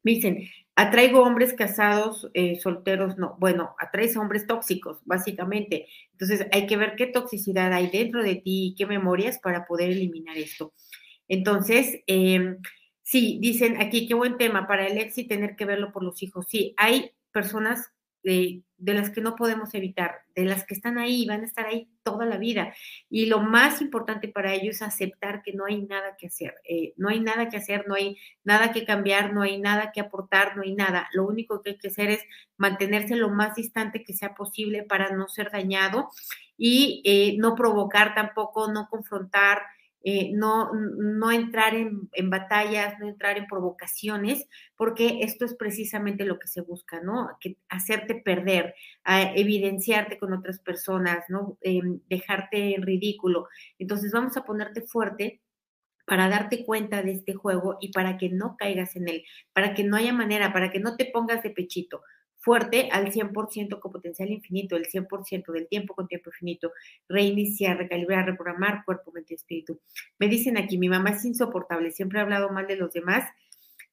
Me 0.02 0.12
dicen, 0.12 0.49
atraigo 0.76 1.23
hombres 1.23 1.52
casados, 1.54 2.30
eh, 2.35 2.59
solteros, 2.61 3.18
no. 3.18 3.37
Bueno, 3.38 3.75
atraes 3.78 4.16
hombres 4.16 4.47
tóxicos, 4.47 5.00
básicamente. 5.04 5.87
Entonces, 6.12 6.47
hay 6.52 6.66
que 6.66 6.76
ver 6.76 6.94
qué 6.97 7.06
toxicidad 7.06 7.73
hay 7.73 7.90
dentro 7.90 8.23
de 8.23 8.37
ti 8.37 8.68
y 8.68 8.75
qué 8.76 8.87
memorias 8.87 9.38
para 9.38 9.64
poder 9.66 9.90
eliminar 9.90 10.37
esto. 10.38 10.73
Entonces, 11.28 12.00
eh, 12.06 12.56
sí, 13.02 13.38
dicen 13.40 13.80
aquí, 13.80 14.06
qué 14.09 14.14
buen 14.14 14.38
tema 14.38 14.66
para 14.66 14.87
el 14.87 14.99
ex 14.99 15.14
tener 15.28 15.56
que 15.56 15.64
verlo 15.64 15.92
por 15.92 16.02
los 16.02 16.23
hijos. 16.23 16.47
Sí, 16.49 16.75
hay 16.76 17.12
personas 17.32 17.92
de, 18.83 18.95
las 18.95 19.11
que 19.11 19.21
no 19.21 19.37
podemos 19.37 19.73
evitar, 19.75 20.23
de 20.35 20.45
las 20.45 20.65
que 20.65 20.75
están 20.75 20.99
ahí 20.99 21.23
y 21.23 21.27
van 21.27 21.43
a 21.43 21.47
estar 21.47 21.67
ahí 21.67 21.89
toda 22.03 22.27
la 22.27 22.37
vida. 22.37 22.75
Y 23.09 23.27
lo 23.27 23.41
más 23.41 23.81
importante 23.81 24.29
para 24.29 24.53
ellos 24.53 24.77
es 24.77 24.83
aceptar 24.83 25.43
que 25.43 25.53
no 25.53 25.65
hay 25.67 25.83
nada 25.83 26.17
que 26.19 26.27
hacer, 26.27 26.55
eh, 26.69 26.93
no 26.97 27.09
hay 27.09 27.21
nada 27.21 27.49
que 27.49 27.57
hacer, 27.57 27.87
no 27.87 27.95
hay 27.95 28.19
nada 28.45 28.73
que 28.73 28.85
cambiar, 28.85 29.33
no 29.33 29.43
hay 29.43 29.59
nada 29.59 29.93
que 29.93 30.01
aportar, 30.01 30.57
no 30.57 30.62
hay 30.62 30.75
nada. 30.75 31.09
Lo 31.12 31.27
único 31.27 31.62
que 31.62 31.71
hay 31.71 31.79
que 31.79 31.88
hacer 31.88 32.11
es 32.11 32.23
mantenerse 32.57 33.16
lo 33.16 33.31
más 33.31 33.55
distante 33.55 34.05
que 34.05 34.12
sea 34.12 34.35
posible 34.35 34.83
para 34.83 35.11
no 35.14 35.29
ser 35.29 35.51
dañado 35.51 36.11
y 36.57 37.03
eh, 37.05 37.37
no 37.38 37.55
provocar 37.55 38.14
tampoco, 38.14 38.71
no 38.73 38.88
confrontar. 38.88 39.62
Eh, 40.05 40.33
no, 40.33 40.73
no 40.73 41.31
entrar 41.31 41.75
en, 41.75 42.09
batallas, 42.31 42.99
no 42.99 43.09
entrar 43.09 43.38
en 43.38 43.47
provocaciones, 43.47 44.49
porque 44.77 45.21
esto 45.23 45.45
es 45.45 45.55
precisamente 45.55 46.25
lo 46.25 46.38
que 46.38 46.49
se 46.49 46.61
busca, 46.61 47.01
¿no? 47.01 47.31
Que 47.41 47.57
hacerte 47.69 48.17
perder, 48.17 48.75
evidenciarte 49.05 50.19
con 50.19 50.33
otras 50.33 50.59
personas, 50.59 51.25
¿no? 51.29 51.59
Em, 51.61 52.01
dejarte 52.09 52.75
en 52.75 52.83
ridículo. 52.83 53.49
Entonces 53.79 54.12
vamos 54.12 54.37
a 54.37 54.45
ponerte 54.45 54.83
fuerte 54.83 55.41
para 56.07 56.29
darte 56.29 56.65
cuenta 56.65 57.03
de 57.03 57.12
este 57.12 57.35
juego 57.35 57.79
y 57.81 57.93
para 57.93 58.19
que 58.19 58.29
no 58.29 58.57
caigas 58.57 58.97
en 58.97 59.09
él, 59.09 59.25
para 59.53 59.75
que 59.75 59.85
no 59.85 59.97
haya 59.97 60.12
manera, 60.12 60.53
para 60.53 60.71
que 60.71 60.81
no 60.81 60.97
te 60.97 61.07
pongas 61.07 61.43
de 61.43 61.51
pechito 61.51 62.03
fuerte 62.42 62.88
al 62.90 63.12
100% 63.12 63.78
con 63.78 63.92
potencial 63.92 64.31
infinito, 64.31 64.76
el 64.76 64.87
100% 64.87 65.52
del 65.52 65.68
tiempo 65.68 65.94
con 65.94 66.09
tiempo 66.09 66.31
infinito, 66.31 66.72
reiniciar, 67.09 67.78
recalibrar, 67.78 68.26
reprogramar 68.26 68.85
cuerpo, 68.85 69.12
mente 69.12 69.35
espíritu. 69.35 69.81
Me 70.18 70.28
dicen 70.28 70.59
aquí, 70.59 70.76
mi 70.76 70.88
mamá 70.88 71.11
es 71.11 71.24
insoportable, 71.24 71.92
siempre 71.92 72.18
ha 72.18 72.22
hablado 72.22 72.50
mal 72.50 72.66
de 72.66 72.76
los 72.76 72.92
demás. 72.92 73.31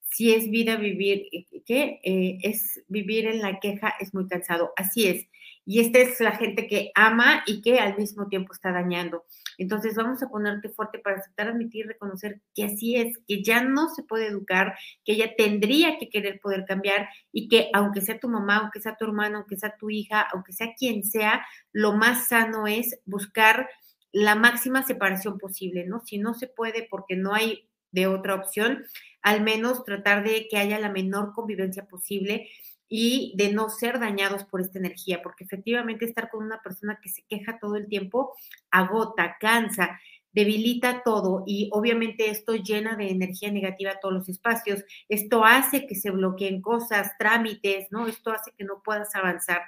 Si 0.02 0.32
es 0.34 0.50
vida 0.50 0.76
vivir, 0.76 1.28
eh, 1.32 1.46
¿qué? 1.64 2.00
Eh, 2.02 2.38
es 2.42 2.82
vivir 2.88 3.26
en 3.26 3.40
la 3.40 3.60
queja, 3.60 3.94
es 4.00 4.12
muy 4.12 4.26
cansado. 4.26 4.72
Así 4.76 5.06
es. 5.06 5.26
Y 5.66 5.80
esta 5.80 5.98
es 5.98 6.20
la 6.20 6.32
gente 6.32 6.66
que 6.66 6.90
ama 6.94 7.42
y 7.46 7.62
que 7.62 7.78
al 7.78 7.96
mismo 7.96 8.28
tiempo 8.28 8.52
está 8.52 8.72
dañando. 8.72 9.24
Entonces 9.58 9.94
vamos 9.94 10.22
a 10.22 10.28
ponerte 10.28 10.70
fuerte 10.70 10.98
para 10.98 11.16
aceptar, 11.16 11.48
admitir, 11.48 11.86
reconocer 11.86 12.40
que 12.54 12.64
así 12.64 12.96
es, 12.96 13.18
que 13.28 13.42
ya 13.42 13.62
no 13.62 13.88
se 13.88 14.02
puede 14.02 14.26
educar, 14.26 14.74
que 15.04 15.12
ella 15.12 15.34
tendría 15.36 15.98
que 15.98 16.08
querer 16.08 16.40
poder 16.40 16.64
cambiar 16.64 17.08
y 17.30 17.48
que 17.48 17.68
aunque 17.74 18.00
sea 18.00 18.18
tu 18.18 18.28
mamá, 18.28 18.56
aunque 18.56 18.80
sea 18.80 18.96
tu 18.96 19.04
hermano, 19.04 19.38
aunque 19.38 19.56
sea 19.56 19.76
tu 19.78 19.90
hija, 19.90 20.26
aunque 20.32 20.52
sea 20.52 20.74
quien 20.76 21.04
sea, 21.04 21.46
lo 21.72 21.92
más 21.92 22.28
sano 22.28 22.66
es 22.66 22.98
buscar 23.04 23.68
la 24.12 24.34
máxima 24.34 24.82
separación 24.82 25.38
posible, 25.38 25.86
¿no? 25.86 26.00
Si 26.00 26.18
no 26.18 26.34
se 26.34 26.48
puede 26.48 26.86
porque 26.90 27.16
no 27.16 27.34
hay 27.34 27.68
de 27.92 28.06
otra 28.06 28.34
opción, 28.34 28.84
al 29.22 29.42
menos 29.42 29.84
tratar 29.84 30.24
de 30.24 30.48
que 30.48 30.56
haya 30.56 30.78
la 30.78 30.90
menor 30.90 31.32
convivencia 31.32 31.86
posible 31.86 32.48
y 32.92 33.32
de 33.36 33.52
no 33.52 33.70
ser 33.70 34.00
dañados 34.00 34.44
por 34.44 34.60
esta 34.60 34.80
energía, 34.80 35.22
porque 35.22 35.44
efectivamente 35.44 36.04
estar 36.04 36.28
con 36.28 36.44
una 36.44 36.60
persona 36.60 36.98
que 37.00 37.08
se 37.08 37.22
queja 37.22 37.58
todo 37.60 37.76
el 37.76 37.86
tiempo 37.86 38.34
agota, 38.70 39.36
cansa, 39.40 40.00
debilita 40.32 41.02
todo 41.04 41.44
y 41.46 41.70
obviamente 41.72 42.30
esto 42.30 42.54
llena 42.56 42.96
de 42.96 43.10
energía 43.10 43.52
negativa 43.52 44.00
todos 44.00 44.14
los 44.14 44.28
espacios. 44.28 44.84
Esto 45.08 45.44
hace 45.44 45.86
que 45.86 45.94
se 45.94 46.10
bloqueen 46.10 46.60
cosas, 46.60 47.12
trámites, 47.16 47.86
¿no? 47.92 48.08
Esto 48.08 48.32
hace 48.32 48.52
que 48.58 48.64
no 48.64 48.82
puedas 48.84 49.14
avanzar. 49.14 49.62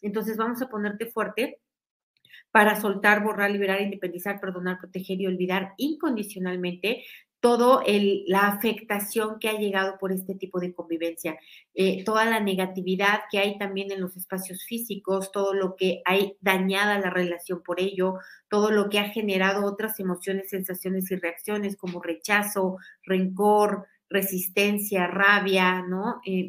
Entonces 0.00 0.36
vamos 0.36 0.62
a 0.62 0.68
ponerte 0.68 1.06
fuerte 1.06 1.60
para 2.52 2.80
soltar, 2.80 3.24
borrar, 3.24 3.50
liberar, 3.50 3.80
independizar, 3.80 4.40
perdonar, 4.40 4.78
proteger 4.78 5.20
y 5.20 5.26
olvidar 5.26 5.74
incondicionalmente 5.76 7.04
todo 7.40 7.82
la 7.86 8.48
afectación 8.48 9.38
que 9.38 9.48
ha 9.48 9.58
llegado 9.58 9.96
por 9.98 10.12
este 10.12 10.34
tipo 10.34 10.58
de 10.60 10.74
convivencia, 10.74 11.38
eh, 11.74 12.04
toda 12.04 12.24
la 12.24 12.40
negatividad 12.40 13.20
que 13.30 13.38
hay 13.38 13.58
también 13.58 13.92
en 13.92 14.00
los 14.00 14.16
espacios 14.16 14.64
físicos, 14.64 15.30
todo 15.30 15.54
lo 15.54 15.76
que 15.76 16.02
hay 16.04 16.36
dañada 16.40 16.98
la 16.98 17.10
relación 17.10 17.62
por 17.62 17.80
ello, 17.80 18.14
todo 18.48 18.70
lo 18.70 18.88
que 18.88 18.98
ha 18.98 19.10
generado 19.10 19.64
otras 19.66 20.00
emociones, 20.00 20.50
sensaciones 20.50 21.10
y 21.10 21.16
reacciones 21.16 21.76
como 21.76 22.02
rechazo, 22.02 22.76
rencor, 23.04 23.86
resistencia, 24.10 25.06
rabia, 25.06 25.82
¿no? 25.82 26.20
Eh, 26.24 26.48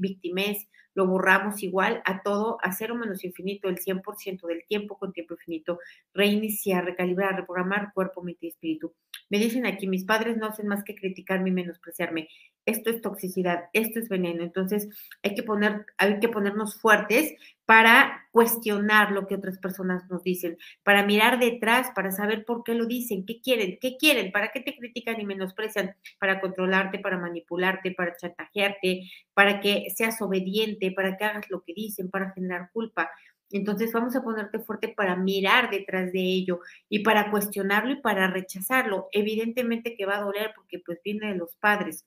lo 0.96 1.08
borramos 1.08 1.64
igual 1.64 2.02
a 2.06 2.22
todo, 2.22 2.58
a 2.62 2.72
cero 2.74 2.96
menos 2.96 3.24
infinito, 3.24 3.70
el 3.70 3.78
100% 3.78 4.48
del 4.48 4.66
tiempo 4.66 4.98
con 4.98 5.14
tiempo 5.14 5.36
infinito, 5.36 5.80
reiniciar, 6.14 6.86
recalibrar, 6.86 7.36
reprogramar 7.36 7.94
cuerpo, 7.94 8.22
mente 8.22 8.48
y 8.48 8.50
espíritu. 8.50 8.94
Me 9.30 9.38
dicen 9.38 9.66
aquí, 9.66 9.88
mis 9.88 10.06
padres 10.06 10.38
no 10.38 10.48
hacen 10.48 10.68
más 10.68 10.84
que 10.84 10.96
criticarme 10.96 11.50
y 11.50 11.54
menospreciarme. 11.54 12.28
Esto 12.70 12.92
es 12.92 13.02
toxicidad, 13.02 13.66
esto 13.74 14.00
es 14.00 14.10
veneno. 14.10 14.44
Entonces 14.44 14.88
hay 15.24 15.34
que, 15.34 15.42
poner, 15.42 15.86
hay 15.98 16.20
que 16.20 16.30
ponernos 16.30 16.80
fuertes 16.80 17.34
para 17.66 18.28
cuestionar 18.32 19.12
lo 19.12 19.26
que 19.28 19.36
otras 19.36 19.58
personas 19.58 20.04
nos 20.10 20.24
dicen, 20.24 20.58
para 20.84 21.04
mirar 21.04 21.40
detrás, 21.40 21.92
para 21.96 22.12
saber 22.12 22.46
por 22.46 22.64
qué 22.64 22.76
lo 22.76 22.86
dicen, 22.86 23.26
qué 23.26 23.42
quieren, 23.42 23.78
qué 23.82 23.98
quieren, 23.98 24.32
para 24.32 24.52
qué 24.52 24.60
te 24.60 24.76
critican 24.76 25.20
y 25.20 25.26
menosprecian, 25.26 25.96
para 26.20 26.42
controlarte, 26.42 27.00
para 27.00 27.18
manipularte, 27.18 27.92
para 27.92 28.16
chantajearte, 28.16 29.10
para 29.34 29.62
que 29.62 29.88
seas 29.96 30.22
obediente, 30.22 30.92
para 30.92 31.18
que 31.18 31.26
hagas 31.26 31.50
lo 31.50 31.64
que 31.64 31.74
dicen, 31.74 32.10
para 32.10 32.32
generar 32.34 32.70
culpa. 32.72 33.10
Entonces 33.52 33.92
vamos 33.92 34.16
a 34.16 34.22
ponerte 34.24 34.60
fuerte 34.60 34.90
para 34.90 35.16
mirar 35.16 35.72
detrás 35.72 36.12
de 36.12 36.22
ello 36.22 36.60
y 36.88 37.00
para 37.00 37.32
cuestionarlo 37.32 37.94
y 37.94 38.02
para 38.02 38.28
rechazarlo. 38.28 39.10
Evidentemente 39.12 39.96
que 39.96 40.06
va 40.06 40.18
a 40.18 40.22
doler 40.22 40.52
porque 40.56 40.80
pues 40.86 41.00
viene 41.04 41.30
de 41.30 41.36
los 41.36 41.56
padres. 41.56 42.06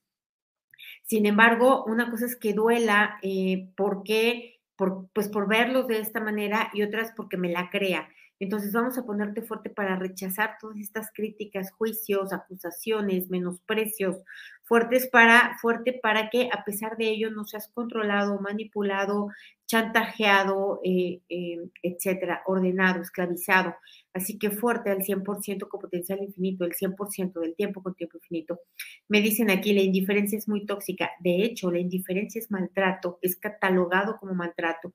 Sin 1.12 1.26
embargo, 1.26 1.84
una 1.84 2.10
cosa 2.10 2.24
es 2.24 2.36
que 2.36 2.54
duela 2.54 3.18
eh, 3.20 3.68
porque 3.76 4.62
por, 4.76 5.10
pues 5.12 5.28
por 5.28 5.46
verlos 5.46 5.86
de 5.86 5.98
esta 5.98 6.20
manera 6.20 6.70
y 6.72 6.80
otras 6.80 7.12
porque 7.14 7.36
me 7.36 7.50
la 7.50 7.68
crea. 7.68 8.08
Entonces 8.40 8.72
vamos 8.72 8.96
a 8.96 9.04
ponerte 9.04 9.42
fuerte 9.42 9.68
para 9.68 9.96
rechazar 9.96 10.56
todas 10.58 10.78
estas 10.78 11.10
críticas, 11.12 11.70
juicios, 11.72 12.32
acusaciones, 12.32 13.28
menosprecios, 13.28 14.22
fuertes 14.62 15.06
para, 15.06 15.58
fuerte 15.60 16.00
para 16.02 16.30
que 16.30 16.48
a 16.50 16.64
pesar 16.64 16.96
de 16.96 17.10
ello 17.10 17.30
no 17.30 17.44
seas 17.44 17.68
controlado, 17.74 18.40
manipulado, 18.40 19.28
chantajeado, 19.72 20.80
eh, 20.84 21.22
eh, 21.30 21.56
etcétera, 21.82 22.42
ordenado, 22.44 23.00
esclavizado. 23.00 23.74
Así 24.12 24.38
que 24.38 24.50
fuerte 24.50 24.90
al 24.90 25.02
100% 25.02 25.66
con 25.66 25.80
potencial 25.80 26.22
infinito, 26.22 26.66
el 26.66 26.74
100% 26.74 27.40
del 27.40 27.54
tiempo 27.54 27.82
con 27.82 27.94
tiempo 27.94 28.18
infinito. 28.18 28.60
Me 29.08 29.22
dicen 29.22 29.50
aquí, 29.50 29.72
la 29.72 29.80
indiferencia 29.80 30.36
es 30.36 30.46
muy 30.46 30.66
tóxica. 30.66 31.12
De 31.20 31.42
hecho, 31.42 31.70
la 31.70 31.78
indiferencia 31.78 32.38
es 32.38 32.50
maltrato, 32.50 33.18
es 33.22 33.36
catalogado 33.36 34.18
como 34.18 34.34
maltrato. 34.34 34.92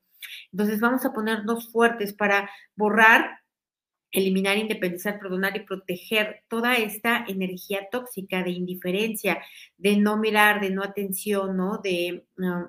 Entonces 0.52 0.78
vamos 0.78 1.04
a 1.04 1.12
ponernos 1.12 1.72
fuertes 1.72 2.12
para 2.12 2.48
borrar 2.76 3.40
eliminar, 4.10 4.56
independizar, 4.56 5.18
perdonar 5.18 5.56
y 5.56 5.60
proteger 5.60 6.42
toda 6.48 6.76
esta 6.76 7.24
energía 7.28 7.88
tóxica 7.90 8.42
de 8.42 8.50
indiferencia, 8.50 9.42
de 9.76 9.96
no 9.96 10.16
mirar, 10.16 10.60
de 10.60 10.70
no 10.70 10.82
atención, 10.82 11.56
¿no? 11.56 11.78
De, 11.78 12.24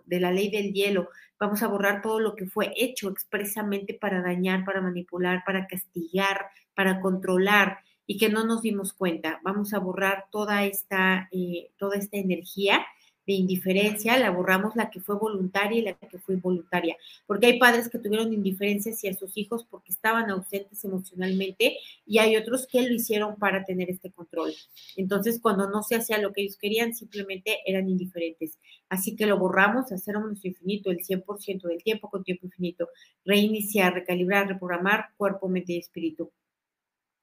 de 0.06 0.20
la 0.20 0.32
ley 0.32 0.50
del 0.50 0.74
hielo. 0.74 1.10
Vamos 1.40 1.64
a 1.64 1.68
borrar 1.68 2.02
todo 2.02 2.20
lo 2.20 2.36
que 2.36 2.46
fue 2.46 2.74
hecho 2.76 3.10
expresamente 3.10 3.94
para 3.94 4.22
dañar, 4.22 4.66
para 4.66 4.82
manipular, 4.82 5.44
para 5.46 5.68
castigar, 5.68 6.48
para 6.76 7.00
controlar 7.00 7.80
y 8.06 8.18
que 8.18 8.30
no 8.30 8.44
nos 8.44 8.62
dimos 8.62 8.94
cuenta. 8.94 9.40
Vamos 9.44 9.74
a 9.74 9.80
borrar 9.80 10.26
toda 10.32 10.66
esta, 10.66 11.30
eh, 11.32 11.72
toda 11.78 11.98
esta 11.98 12.18
energía 12.18 12.86
de 13.30 13.36
indiferencia, 13.36 14.18
la 14.18 14.32
borramos 14.32 14.76
la 14.76 14.90
que 14.90 15.00
fue 15.00 15.16
voluntaria 15.16 15.78
y 15.78 15.82
la 15.84 15.94
que 15.94 16.18
fue 16.18 16.34
involuntaria, 16.34 16.98
porque 17.28 17.46
hay 17.46 17.60
padres 17.60 17.88
que 17.88 18.00
tuvieron 18.00 18.34
indiferencia 18.34 18.92
hacia 18.92 19.14
sus 19.14 19.38
hijos 19.38 19.68
porque 19.70 19.92
estaban 19.92 20.32
ausentes 20.32 20.84
emocionalmente 20.84 21.78
y 22.08 22.18
hay 22.18 22.36
otros 22.38 22.66
que 22.66 22.82
lo 22.82 22.92
hicieron 22.92 23.36
para 23.36 23.66
tener 23.66 23.88
este 23.92 24.10
control. 24.10 24.52
Entonces, 24.98 25.40
cuando 25.40 25.70
no 25.70 25.84
se 25.84 25.96
hacía 25.96 26.18
lo 26.18 26.34
que 26.34 26.42
ellos 26.42 26.58
querían, 26.58 26.96
simplemente 26.96 27.60
eran 27.68 27.88
indiferentes. 27.88 28.58
Así 28.90 29.16
que 29.16 29.28
lo 29.28 29.38
borramos, 29.38 29.92
hacer 29.92 30.18
un 30.18 30.36
infinito, 30.44 30.90
el 30.90 31.06
100% 31.06 31.68
del 31.68 31.84
tiempo 31.84 32.10
con 32.10 32.24
tiempo 32.24 32.48
infinito, 32.48 32.90
reiniciar, 33.26 33.94
recalibrar, 33.94 34.48
reprogramar 34.48 35.10
cuerpo, 35.18 35.48
mente 35.50 35.74
y 35.74 35.78
espíritu. 35.78 36.32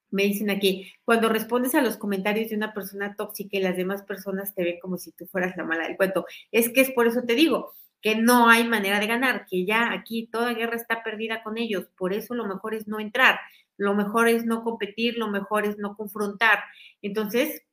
Me 0.09 0.23
dicen 0.23 0.49
aquí, 0.49 0.91
cuando 1.03 1.29
respondes 1.29 1.75
a 1.75 1.81
los 1.81 1.97
comentarios 1.97 2.49
de 2.49 2.55
una 2.55 2.73
persona 2.73 3.15
tóxica 3.15 3.57
y 3.57 3.61
las 3.61 3.75
demás 3.75 4.03
personas 4.03 4.55
te 4.55 4.63
ven 4.63 4.79
como 4.81 4.97
si 4.97 5.11
tú 5.11 5.25
fueras 5.27 5.57
la 5.57 5.65
mala 5.65 5.87
del 5.87 5.97
cuento. 5.97 6.25
Es 6.51 6.69
que 6.69 6.81
es 6.81 6.91
por 6.91 7.07
eso 7.07 7.23
te 7.23 7.35
digo 7.35 7.73
que 8.01 8.15
no 8.15 8.49
hay 8.49 8.67
manera 8.67 8.99
de 8.99 9.07
ganar, 9.07 9.45
que 9.45 9.65
ya 9.65 9.91
aquí 9.91 10.27
toda 10.31 10.53
guerra 10.53 10.75
está 10.75 11.03
perdida 11.03 11.43
con 11.43 11.57
ellos. 11.57 11.87
Por 11.97 12.13
eso 12.13 12.35
lo 12.35 12.45
mejor 12.45 12.73
es 12.73 12.87
no 12.87 12.99
entrar, 12.99 13.39
lo 13.75 13.95
mejor 13.95 14.27
es 14.27 14.45
no 14.45 14.63
competir, 14.63 15.17
lo 15.17 15.27
mejor 15.27 15.65
es 15.65 15.77
no 15.77 15.95
confrontar. 15.95 16.59
Entonces, 17.01 17.63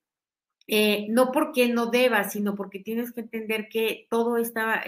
eh, 0.66 1.06
no 1.10 1.30
porque 1.30 1.68
no 1.68 1.86
debas, 1.86 2.32
sino 2.32 2.54
porque 2.54 2.80
tienes 2.80 3.12
que 3.12 3.20
entender 3.20 3.68
que 3.68 4.06
todo 4.10 4.38
está... 4.38 4.82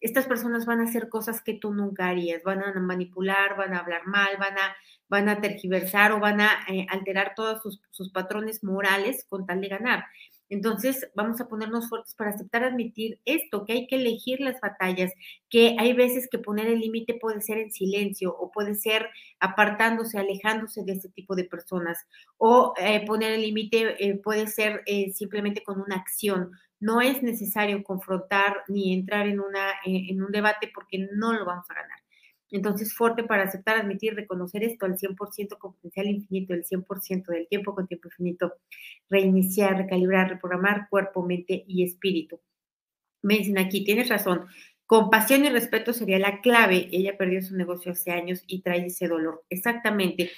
estas 0.00 0.26
personas 0.26 0.66
van 0.66 0.80
a 0.80 0.84
hacer 0.84 1.08
cosas 1.08 1.42
que 1.42 1.54
tú 1.54 1.72
nunca 1.72 2.08
harías, 2.08 2.42
van 2.42 2.62
a 2.62 2.72
manipular, 2.80 3.56
van 3.56 3.74
a 3.74 3.80
hablar 3.80 4.06
mal, 4.06 4.36
van 4.38 4.58
a 4.58 4.76
van 5.08 5.28
a 5.28 5.40
tergiversar 5.40 6.12
o 6.12 6.20
van 6.20 6.40
a 6.40 6.50
eh, 6.68 6.86
alterar 6.90 7.34
todos 7.34 7.62
sus, 7.90 8.10
patrones 8.12 8.62
morales 8.62 9.24
con 9.28 9.46
tal 9.46 9.60
de 9.60 9.68
ganar. 9.68 10.04
Entonces, 10.50 11.10
vamos 11.14 11.42
a 11.42 11.48
ponernos 11.48 11.90
fuertes 11.90 12.14
para 12.14 12.30
aceptar, 12.30 12.64
admitir 12.64 13.20
esto, 13.26 13.66
que 13.66 13.74
hay 13.74 13.86
que 13.86 13.96
elegir 13.96 14.40
las 14.40 14.58
batallas, 14.62 15.12
que 15.50 15.76
hay 15.78 15.92
veces 15.92 16.26
que 16.30 16.38
poner 16.38 16.68
el 16.68 16.80
límite 16.80 17.18
puede 17.20 17.42
ser 17.42 17.58
en 17.58 17.70
silencio 17.70 18.34
o 18.34 18.50
puede 18.50 18.74
ser 18.74 19.10
apartándose, 19.40 20.18
alejándose 20.18 20.84
de 20.84 20.92
este 20.92 21.10
tipo 21.10 21.36
de 21.36 21.44
personas, 21.44 21.98
o 22.38 22.72
eh, 22.78 23.04
poner 23.04 23.32
el 23.32 23.42
límite 23.42 24.02
eh, 24.02 24.14
puede 24.16 24.46
ser 24.46 24.84
simplemente 25.12 25.62
con 25.62 25.82
una 25.82 25.96
acción. 25.96 26.52
No 26.80 27.00
es 27.00 27.22
necesario 27.22 27.82
confrontar 27.82 28.62
ni 28.68 28.94
entrar 28.94 29.26
en, 29.26 29.40
una, 29.40 29.72
en 29.84 30.22
un 30.22 30.30
debate 30.30 30.70
porque 30.72 31.08
no 31.12 31.32
lo 31.32 31.44
vamos 31.44 31.68
a 31.70 31.74
ganar. 31.74 31.98
Entonces, 32.50 32.94
fuerte 32.94 33.24
para 33.24 33.44
aceptar, 33.44 33.76
admitir, 33.76 34.14
reconocer 34.14 34.64
esto 34.64 34.86
al 34.86 34.96
100% 34.96 35.58
con 35.58 35.74
potencial 35.74 36.06
infinito, 36.06 36.54
el 36.54 36.64
100% 36.64 37.26
del 37.26 37.46
tiempo 37.46 37.74
con 37.74 37.86
tiempo 37.86 38.08
infinito, 38.08 38.54
reiniciar, 39.10 39.76
recalibrar, 39.76 40.30
reprogramar 40.30 40.88
cuerpo, 40.88 41.22
mente 41.22 41.64
y 41.66 41.84
espíritu. 41.84 42.40
Me 43.22 43.38
dicen 43.38 43.58
aquí, 43.58 43.84
tienes 43.84 44.08
razón, 44.08 44.46
compasión 44.86 45.44
y 45.44 45.50
respeto 45.50 45.92
sería 45.92 46.18
la 46.18 46.40
clave. 46.40 46.88
Ella 46.90 47.18
perdió 47.18 47.42
su 47.42 47.54
negocio 47.54 47.92
hace 47.92 48.12
años 48.12 48.42
y 48.46 48.62
trae 48.62 48.86
ese 48.86 49.08
dolor. 49.08 49.44
Exactamente. 49.50 50.30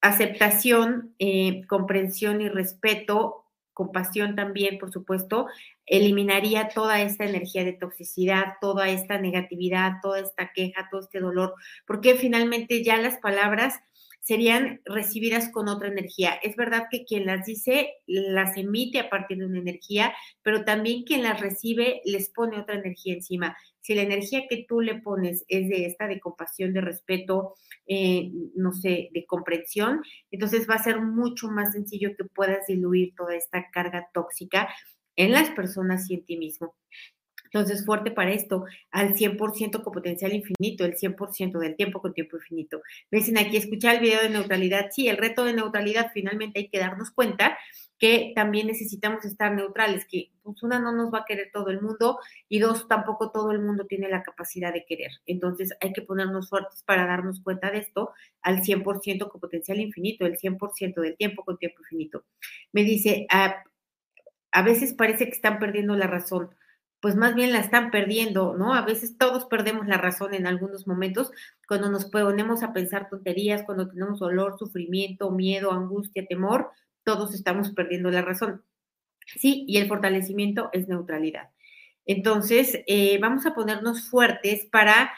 Aceptación, 0.00 1.14
eh, 1.18 1.66
comprensión 1.66 2.40
y 2.40 2.48
respeto 2.48 3.41
compasión 3.72 4.34
también, 4.36 4.78
por 4.78 4.92
supuesto, 4.92 5.46
eliminaría 5.86 6.68
toda 6.68 7.00
esta 7.00 7.24
energía 7.24 7.64
de 7.64 7.72
toxicidad, 7.72 8.54
toda 8.60 8.88
esta 8.88 9.18
negatividad, 9.18 9.94
toda 10.02 10.20
esta 10.20 10.52
queja, 10.52 10.88
todo 10.90 11.00
este 11.00 11.20
dolor, 11.20 11.54
porque 11.86 12.14
finalmente 12.14 12.84
ya 12.84 12.96
las 12.98 13.18
palabras 13.18 13.80
serían 14.22 14.80
recibidas 14.84 15.50
con 15.50 15.68
otra 15.68 15.88
energía. 15.88 16.34
Es 16.42 16.54
verdad 16.54 16.84
que 16.90 17.04
quien 17.04 17.26
las 17.26 17.44
dice 17.44 17.90
las 18.06 18.56
emite 18.56 19.00
a 19.00 19.10
partir 19.10 19.38
de 19.38 19.46
una 19.46 19.58
energía, 19.58 20.14
pero 20.42 20.64
también 20.64 21.02
quien 21.02 21.24
las 21.24 21.40
recibe 21.40 22.00
les 22.04 22.30
pone 22.30 22.58
otra 22.58 22.76
energía 22.76 23.14
encima. 23.14 23.56
Si 23.80 23.96
la 23.96 24.02
energía 24.02 24.46
que 24.48 24.64
tú 24.68 24.80
le 24.80 25.00
pones 25.00 25.44
es 25.48 25.68
de 25.68 25.86
esta, 25.86 26.06
de 26.06 26.20
compasión, 26.20 26.72
de 26.72 26.80
respeto, 26.80 27.54
eh, 27.86 28.30
no 28.54 28.72
sé, 28.72 29.10
de 29.12 29.26
comprensión, 29.26 30.02
entonces 30.30 30.70
va 30.70 30.74
a 30.74 30.84
ser 30.84 31.00
mucho 31.02 31.48
más 31.48 31.72
sencillo 31.72 32.10
que 32.16 32.24
puedas 32.24 32.66
diluir 32.68 33.14
toda 33.16 33.34
esta 33.34 33.70
carga 33.72 34.08
tóxica 34.14 34.68
en 35.16 35.32
las 35.32 35.50
personas 35.50 36.08
y 36.08 36.14
en 36.14 36.24
ti 36.24 36.36
mismo. 36.36 36.76
Entonces, 37.52 37.84
fuerte 37.84 38.10
para 38.10 38.32
esto, 38.32 38.64
al 38.90 39.14
100% 39.14 39.82
con 39.82 39.92
potencial 39.92 40.32
infinito, 40.32 40.86
el 40.86 40.96
100% 40.96 41.58
del 41.58 41.76
tiempo 41.76 42.00
con 42.00 42.14
tiempo 42.14 42.38
infinito. 42.38 42.80
Me 43.10 43.18
dicen 43.18 43.36
aquí, 43.36 43.58
escuchar 43.58 43.96
el 43.96 44.00
video 44.00 44.22
de 44.22 44.30
neutralidad. 44.30 44.86
Sí, 44.90 45.08
el 45.08 45.18
reto 45.18 45.44
de 45.44 45.52
neutralidad, 45.52 46.10
finalmente 46.14 46.60
hay 46.60 46.68
que 46.70 46.78
darnos 46.78 47.10
cuenta 47.10 47.58
que 47.98 48.32
también 48.34 48.66
necesitamos 48.66 49.24
estar 49.26 49.52
neutrales, 49.52 50.06
que 50.10 50.32
pues 50.42 50.62
una 50.62 50.80
no 50.80 50.92
nos 50.92 51.12
va 51.12 51.20
a 51.20 51.24
querer 51.24 51.50
todo 51.52 51.68
el 51.68 51.80
mundo 51.80 52.18
y 52.48 52.58
dos, 52.58 52.88
tampoco 52.88 53.30
todo 53.30 53.52
el 53.52 53.60
mundo 53.60 53.86
tiene 53.86 54.08
la 54.08 54.22
capacidad 54.22 54.72
de 54.72 54.84
querer. 54.84 55.12
Entonces 55.26 55.76
hay 55.80 55.92
que 55.92 56.02
ponernos 56.02 56.48
fuertes 56.48 56.82
para 56.82 57.06
darnos 57.06 57.40
cuenta 57.42 57.70
de 57.70 57.78
esto 57.78 58.10
al 58.40 58.62
100% 58.62 59.28
con 59.28 59.40
potencial 59.40 59.78
infinito, 59.78 60.26
el 60.26 60.36
100% 60.36 61.00
del 61.00 61.16
tiempo 61.16 61.44
con 61.44 61.58
tiempo 61.58 61.82
infinito. 61.82 62.24
Me 62.72 62.82
dice, 62.82 63.26
a, 63.30 63.62
a 64.50 64.62
veces 64.62 64.94
parece 64.94 65.26
que 65.26 65.32
están 65.32 65.60
perdiendo 65.60 65.94
la 65.94 66.08
razón 66.08 66.50
pues 67.02 67.16
más 67.16 67.34
bien 67.34 67.52
la 67.52 67.58
están 67.58 67.90
perdiendo, 67.90 68.54
¿no? 68.56 68.74
A 68.74 68.82
veces 68.82 69.18
todos 69.18 69.46
perdemos 69.46 69.88
la 69.88 69.98
razón 69.98 70.34
en 70.34 70.46
algunos 70.46 70.86
momentos 70.86 71.32
cuando 71.66 71.90
nos 71.90 72.04
ponemos 72.04 72.62
a 72.62 72.72
pensar 72.72 73.08
tonterías, 73.08 73.64
cuando 73.64 73.88
tenemos 73.88 74.20
dolor, 74.20 74.56
sufrimiento, 74.56 75.32
miedo, 75.32 75.72
angustia, 75.72 76.24
temor, 76.28 76.70
todos 77.02 77.34
estamos 77.34 77.72
perdiendo 77.72 78.08
la 78.12 78.22
razón. 78.22 78.62
Sí, 79.26 79.64
y 79.66 79.78
el 79.78 79.88
fortalecimiento 79.88 80.70
es 80.72 80.86
neutralidad. 80.86 81.50
Entonces, 82.06 82.78
eh, 82.86 83.18
vamos 83.20 83.46
a 83.46 83.54
ponernos 83.54 84.08
fuertes 84.08 84.66
para 84.66 85.12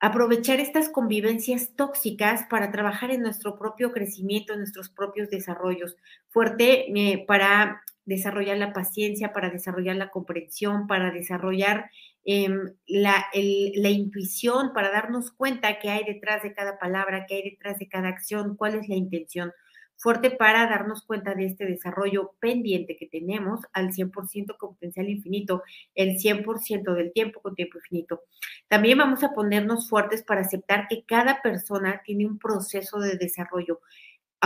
aprovechar 0.00 0.58
estas 0.58 0.88
convivencias 0.88 1.70
tóxicas 1.76 2.46
para 2.50 2.72
trabajar 2.72 3.12
en 3.12 3.22
nuestro 3.22 3.56
propio 3.60 3.92
crecimiento, 3.92 4.54
en 4.54 4.58
nuestros 4.58 4.88
propios 4.88 5.30
desarrollos. 5.30 5.96
Fuerte 6.30 6.90
eh, 6.90 7.24
para 7.28 7.84
desarrollar 8.06 8.56
la 8.56 8.72
paciencia, 8.72 9.32
para 9.32 9.50
desarrollar 9.50 9.96
la 9.96 10.10
comprensión, 10.10 10.86
para 10.86 11.10
desarrollar 11.10 11.90
em, 12.24 12.72
la, 12.86 13.26
intuición, 13.34 14.72
para 14.72 14.90
darnos 14.90 15.32
cuenta 15.32 15.78
qué 15.80 15.90
hay 15.90 16.04
detrás 16.04 16.42
de 16.42 16.54
cada 16.54 16.78
palabra, 16.78 17.26
qué 17.28 17.34
hay 17.34 17.50
detrás 17.50 17.78
de 17.78 17.88
cada 17.88 18.08
acción, 18.08 18.56
cuál 18.56 18.76
es 18.76 18.88
la 18.88 18.94
intención. 18.94 19.52
Fuerte 19.98 20.30
para 20.30 20.66
darnos 20.66 21.02
cuenta 21.02 21.34
de 21.34 21.46
este 21.46 21.64
desarrollo 21.64 22.34
pendiente 22.38 22.96
que 22.98 23.06
tenemos 23.06 23.60
al 23.72 23.92
100% 23.92 24.56
con 24.58 24.74
potencial 24.74 25.08
infinito, 25.08 25.62
el 25.94 26.18
100% 26.18 26.94
del 26.94 27.12
tiempo 27.12 27.40
con 27.40 27.54
tiempo 27.54 27.78
infinito. 27.78 28.22
También 28.68 28.98
vamos 28.98 29.24
a 29.24 29.32
ponernos 29.32 29.88
fuertes 29.88 30.22
para 30.22 30.42
aceptar 30.42 30.86
que 30.88 31.04
cada 31.06 31.40
persona 31.40 32.02
tiene 32.04 32.26
un 32.26 32.38
proceso 32.38 32.98
de 32.98 33.16
desarrollo 33.16 33.80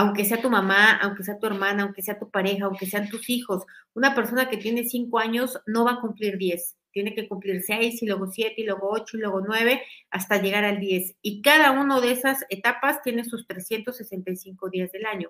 aunque 0.01 0.25
sea 0.25 0.41
tu 0.41 0.49
mamá, 0.49 0.97
aunque 0.97 1.23
sea 1.23 1.37
tu 1.37 1.45
hermana, 1.45 1.83
aunque 1.83 2.01
sea 2.01 2.17
tu 2.17 2.31
pareja, 2.31 2.65
aunque 2.65 2.87
sean 2.87 3.07
tus 3.07 3.29
hijos, 3.29 3.63
una 3.93 4.15
persona 4.15 4.49
que 4.49 4.57
tiene 4.57 4.83
cinco 4.83 5.19
años 5.19 5.59
no 5.67 5.85
va 5.85 5.93
a 5.93 6.01
cumplir 6.01 6.39
diez, 6.39 6.75
tiene 6.91 7.13
que 7.13 7.27
cumplir 7.27 7.61
seis 7.61 8.01
y 8.01 8.07
luego 8.07 8.25
siete 8.25 8.55
y 8.57 8.63
luego 8.63 8.89
ocho 8.89 9.17
y 9.17 9.19
luego 9.19 9.41
nueve 9.41 9.83
hasta 10.09 10.41
llegar 10.41 10.63
al 10.63 10.79
diez. 10.79 11.15
Y 11.21 11.43
cada 11.43 11.71
una 11.71 12.01
de 12.01 12.13
esas 12.13 12.45
etapas 12.49 13.03
tiene 13.03 13.23
sus 13.23 13.45
365 13.45 14.69
días 14.71 14.91
del 14.91 15.05
año. 15.05 15.29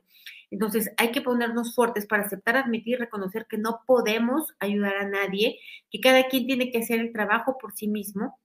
Entonces 0.50 0.90
hay 0.96 1.12
que 1.12 1.22
ponernos 1.22 1.76
fuertes 1.76 2.06
para 2.08 2.24
aceptar, 2.24 2.56
admitir, 2.56 2.98
reconocer 2.98 3.48
que 3.50 3.58
no 3.58 3.82
podemos 3.86 4.54
ayudar 4.60 4.96
a 4.96 5.10
nadie, 5.10 5.60
que 5.92 6.00
cada 6.00 6.30
quien 6.30 6.46
tiene 6.46 6.72
que 6.72 6.80
hacer 6.80 7.02
el 7.02 7.12
trabajo 7.12 7.58
por 7.60 7.74
sí 7.74 7.90
mismo 7.90 8.40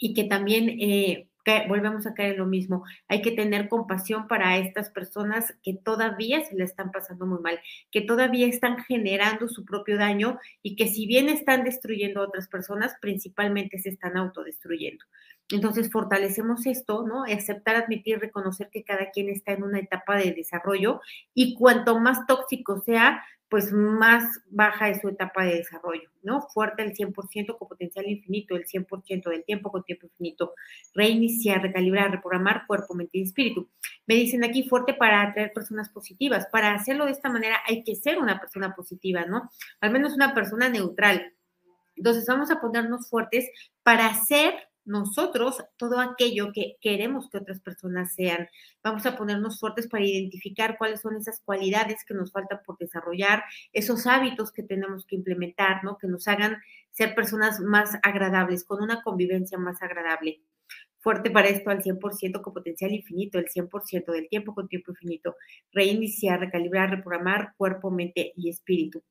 y 0.00 0.14
que 0.14 0.24
también 0.24 0.70
eh, 0.80 1.27
volvemos 1.68 2.06
a 2.06 2.14
caer 2.14 2.32
en 2.32 2.38
lo 2.38 2.46
mismo. 2.46 2.84
Hay 3.08 3.22
que 3.22 3.32
tener 3.32 3.68
compasión 3.68 4.28
para 4.28 4.58
estas 4.58 4.90
personas 4.90 5.54
que 5.62 5.74
todavía 5.74 6.44
se 6.44 6.54
le 6.56 6.64
están 6.64 6.90
pasando 6.92 7.26
muy 7.26 7.40
mal, 7.40 7.60
que 7.90 8.02
todavía 8.02 8.46
están 8.46 8.84
generando 8.84 9.48
su 9.48 9.64
propio 9.64 9.96
daño 9.96 10.38
y 10.62 10.76
que 10.76 10.88
si 10.88 11.06
bien 11.06 11.28
están 11.28 11.64
destruyendo 11.64 12.20
a 12.20 12.26
otras 12.28 12.48
personas, 12.48 12.94
principalmente 13.00 13.78
se 13.78 13.90
están 13.90 14.16
autodestruyendo. 14.16 15.04
Entonces, 15.50 15.90
fortalecemos 15.90 16.66
esto, 16.66 17.06
¿no? 17.06 17.24
Aceptar, 17.24 17.76
admitir, 17.76 18.18
reconocer 18.18 18.68
que 18.70 18.84
cada 18.84 19.10
quien 19.10 19.28
está 19.28 19.52
en 19.52 19.62
una 19.62 19.78
etapa 19.78 20.16
de 20.16 20.32
desarrollo 20.32 21.00
y 21.34 21.54
cuanto 21.54 21.98
más 21.98 22.26
tóxico 22.26 22.80
sea, 22.80 23.22
pues 23.48 23.72
más 23.72 24.24
baja 24.50 24.90
es 24.90 25.00
su 25.00 25.08
etapa 25.08 25.44
de 25.44 25.56
desarrollo, 25.56 26.10
¿no? 26.22 26.42
Fuerte 26.42 26.82
el 26.82 26.92
100% 26.92 27.56
con 27.56 27.68
potencial 27.68 28.06
infinito, 28.06 28.54
el 28.54 28.66
100% 28.66 29.30
del 29.30 29.44
tiempo 29.44 29.72
con 29.72 29.84
tiempo 29.84 30.06
infinito. 30.06 30.52
Reiniciar, 30.94 31.62
recalibrar, 31.62 32.10
reprogramar 32.10 32.66
cuerpo, 32.66 32.94
mente 32.94 33.18
y 33.18 33.22
espíritu. 33.22 33.70
Me 34.06 34.16
dicen 34.16 34.44
aquí 34.44 34.68
fuerte 34.68 34.92
para 34.92 35.22
atraer 35.22 35.52
personas 35.52 35.88
positivas. 35.88 36.46
Para 36.52 36.74
hacerlo 36.74 37.06
de 37.06 37.12
esta 37.12 37.30
manera 37.30 37.56
hay 37.66 37.84
que 37.84 37.96
ser 37.96 38.18
una 38.18 38.38
persona 38.38 38.74
positiva, 38.74 39.24
¿no? 39.24 39.50
Al 39.80 39.92
menos 39.92 40.12
una 40.12 40.34
persona 40.34 40.68
neutral. 40.68 41.32
Entonces 41.96 42.26
vamos 42.26 42.50
a 42.50 42.60
ponernos 42.60 43.08
fuertes 43.08 43.48
para 43.82 44.12
ser 44.14 44.54
nosotros 44.88 45.62
todo 45.76 46.00
aquello 46.00 46.50
que 46.52 46.76
queremos 46.80 47.28
que 47.30 47.38
otras 47.38 47.60
personas 47.60 48.14
sean. 48.14 48.48
Vamos 48.82 49.06
a 49.06 49.16
ponernos 49.16 49.60
fuertes 49.60 49.86
para 49.86 50.04
identificar 50.04 50.76
cuáles 50.78 51.02
son 51.02 51.16
esas 51.16 51.40
cualidades 51.40 52.04
que 52.04 52.14
nos 52.14 52.32
faltan 52.32 52.60
por 52.64 52.78
desarrollar, 52.78 53.44
esos 53.72 54.06
hábitos 54.06 54.50
que 54.50 54.62
tenemos 54.62 55.06
que 55.06 55.16
implementar, 55.16 55.84
¿no? 55.84 55.98
Que 55.98 56.08
nos 56.08 56.26
hagan 56.26 56.58
ser 56.90 57.14
personas 57.14 57.60
más 57.60 57.98
agradables, 58.02 58.64
con 58.64 58.82
una 58.82 59.02
convivencia 59.02 59.58
más 59.58 59.82
agradable. 59.82 60.40
Fuerte 61.00 61.30
para 61.30 61.48
esto 61.48 61.70
al 61.70 61.82
100% 61.82 62.42
con 62.42 62.52
potencial 62.54 62.92
infinito, 62.92 63.38
el 63.38 63.46
100% 63.46 64.12
del 64.12 64.28
tiempo 64.28 64.54
con 64.54 64.68
tiempo 64.68 64.90
infinito. 64.90 65.36
Reiniciar, 65.72 66.40
recalibrar, 66.40 66.90
reprogramar 66.90 67.54
cuerpo, 67.56 67.90
mente 67.90 68.32
y 68.36 68.48
espíritu. 68.50 69.02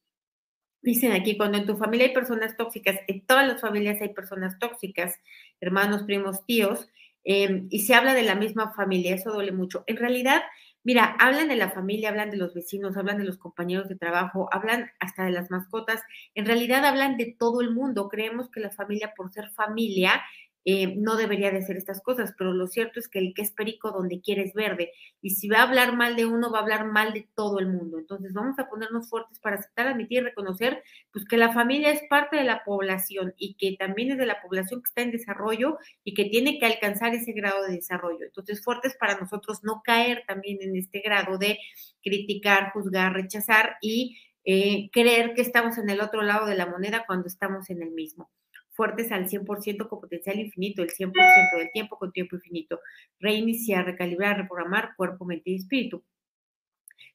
Dicen 0.88 1.12
aquí, 1.12 1.36
cuando 1.36 1.58
en 1.58 1.66
tu 1.66 1.76
familia 1.76 2.08
hay 2.08 2.14
personas 2.14 2.56
tóxicas, 2.56 2.98
en 3.08 3.26
todas 3.26 3.46
las 3.46 3.60
familias 3.60 4.00
hay 4.02 4.14
personas 4.14 4.58
tóxicas, 4.58 5.20
hermanos, 5.60 6.04
primos, 6.04 6.46
tíos, 6.46 6.90
em, 7.26 7.68
y 7.70 7.80
se 7.82 7.94
habla 7.94 8.14
de 8.14 8.24
la 8.24 8.36
misma 8.36 8.74
familia, 8.74 9.14
eso 9.14 9.34
duele 9.34 9.52
mucho. 9.52 9.84
En 9.88 9.98
realidad, 9.98 10.44
mira, 10.86 11.04
hablan 11.20 11.50
de 11.50 11.58
la 11.58 11.72
familia, 11.72 12.08
hablan 12.10 12.30
de 12.32 12.38
los 12.38 12.54
vecinos, 12.54 12.96
hablan 12.96 13.18
de 13.18 13.26
los 13.26 13.38
compañeros 13.38 13.90
de 13.90 13.98
trabajo, 13.98 14.48
hablan 14.54 14.90
hasta 15.02 15.26
de 15.26 15.32
las 15.32 15.52
mascotas, 15.52 16.02
en 16.36 16.46
realidad 16.46 16.86
hablan 16.86 17.18
de 17.18 17.36
todo 17.38 17.60
el 17.60 17.72
mundo. 17.74 18.08
Creemos 18.08 18.50
que 18.50 18.62
la 18.62 18.70
familia, 18.72 19.14
por 19.18 19.30
ser 19.34 19.50
familia, 19.50 20.22
eh, 20.70 20.96
no 20.98 21.16
debería 21.16 21.50
de 21.50 21.60
hacer 21.60 21.78
estas 21.78 22.02
cosas, 22.02 22.34
pero 22.38 22.52
lo 22.52 22.68
cierto 22.68 23.00
es 23.00 23.08
que 23.08 23.20
el 23.20 23.34
que 23.34 23.42
es 23.42 23.52
perico 23.52 23.92
donde 23.92 24.20
quiere 24.20 24.44
es 24.44 24.54
verde, 24.54 24.92
y 25.22 25.30
si 25.30 25.48
va 25.48 25.60
a 25.60 25.62
hablar 25.62 25.96
mal 25.96 26.18
de 26.18 26.26
uno, 26.26 26.52
va 26.52 26.60
a 26.60 26.62
hablar 26.64 26.86
mal 26.88 27.14
de 27.14 27.26
todo 27.36 27.60
el 27.60 27.68
mundo. 27.68 27.98
Entonces 27.98 28.34
vamos 28.34 28.60
a 28.60 28.68
ponernos 28.68 29.10
fuertes 29.10 29.40
para 29.40 29.56
aceptar, 29.56 29.88
admitir 29.88 30.18
y 30.18 30.26
reconocer 30.26 30.84
pues, 31.14 31.24
que 31.24 31.38
la 31.38 31.54
familia 31.54 31.92
es 31.92 32.02
parte 32.10 32.36
de 32.36 32.44
la 32.44 32.66
población 32.66 33.34
y 33.38 33.54
que 33.54 33.78
también 33.80 34.12
es 34.12 34.18
de 34.18 34.26
la 34.26 34.42
población 34.42 34.82
que 34.82 34.90
está 34.90 35.04
en 35.04 35.12
desarrollo 35.12 35.78
y 36.04 36.14
que 36.14 36.26
tiene 36.26 36.60
que 36.60 36.66
alcanzar 36.66 37.16
ese 37.16 37.32
grado 37.32 37.64
de 37.64 37.76
desarrollo. 37.76 38.26
Entonces, 38.26 38.62
fuertes 38.62 38.98
para 39.00 39.18
nosotros 39.18 39.64
no 39.64 39.82
caer 39.86 40.26
también 40.28 40.58
en 40.62 40.76
este 40.76 41.00
grado 41.00 41.38
de 41.38 41.60
criticar, 42.04 42.74
juzgar, 42.74 43.14
rechazar 43.14 43.78
y 43.82 44.18
eh, 44.44 44.90
creer 44.92 45.34
que 45.34 45.44
estamos 45.44 45.78
en 45.78 45.90
el 45.90 46.02
otro 46.02 46.24
lado 46.24 46.46
de 46.46 46.58
la 46.58 46.66
moneda 46.66 47.06
cuando 47.08 47.28
estamos 47.28 47.70
en 47.70 47.82
el 47.82 47.92
mismo 47.92 48.30
fuertes 48.78 49.12
al 49.12 49.28
100% 49.28 49.90
con 49.90 50.00
potencial 50.00 50.40
infinito, 50.40 50.84
el 50.84 50.92
100% 50.92 51.58
del 51.58 51.72
tiempo 51.74 51.98
con 51.98 52.14
tiempo 52.14 52.38
infinito. 52.38 52.80
Reiniciar, 53.20 53.86
recalibrar, 53.86 54.38
reprogramar 54.38 54.96
cuerpo, 54.96 55.26
mente 55.26 55.50
y 55.50 55.56
espíritu. 55.56 56.04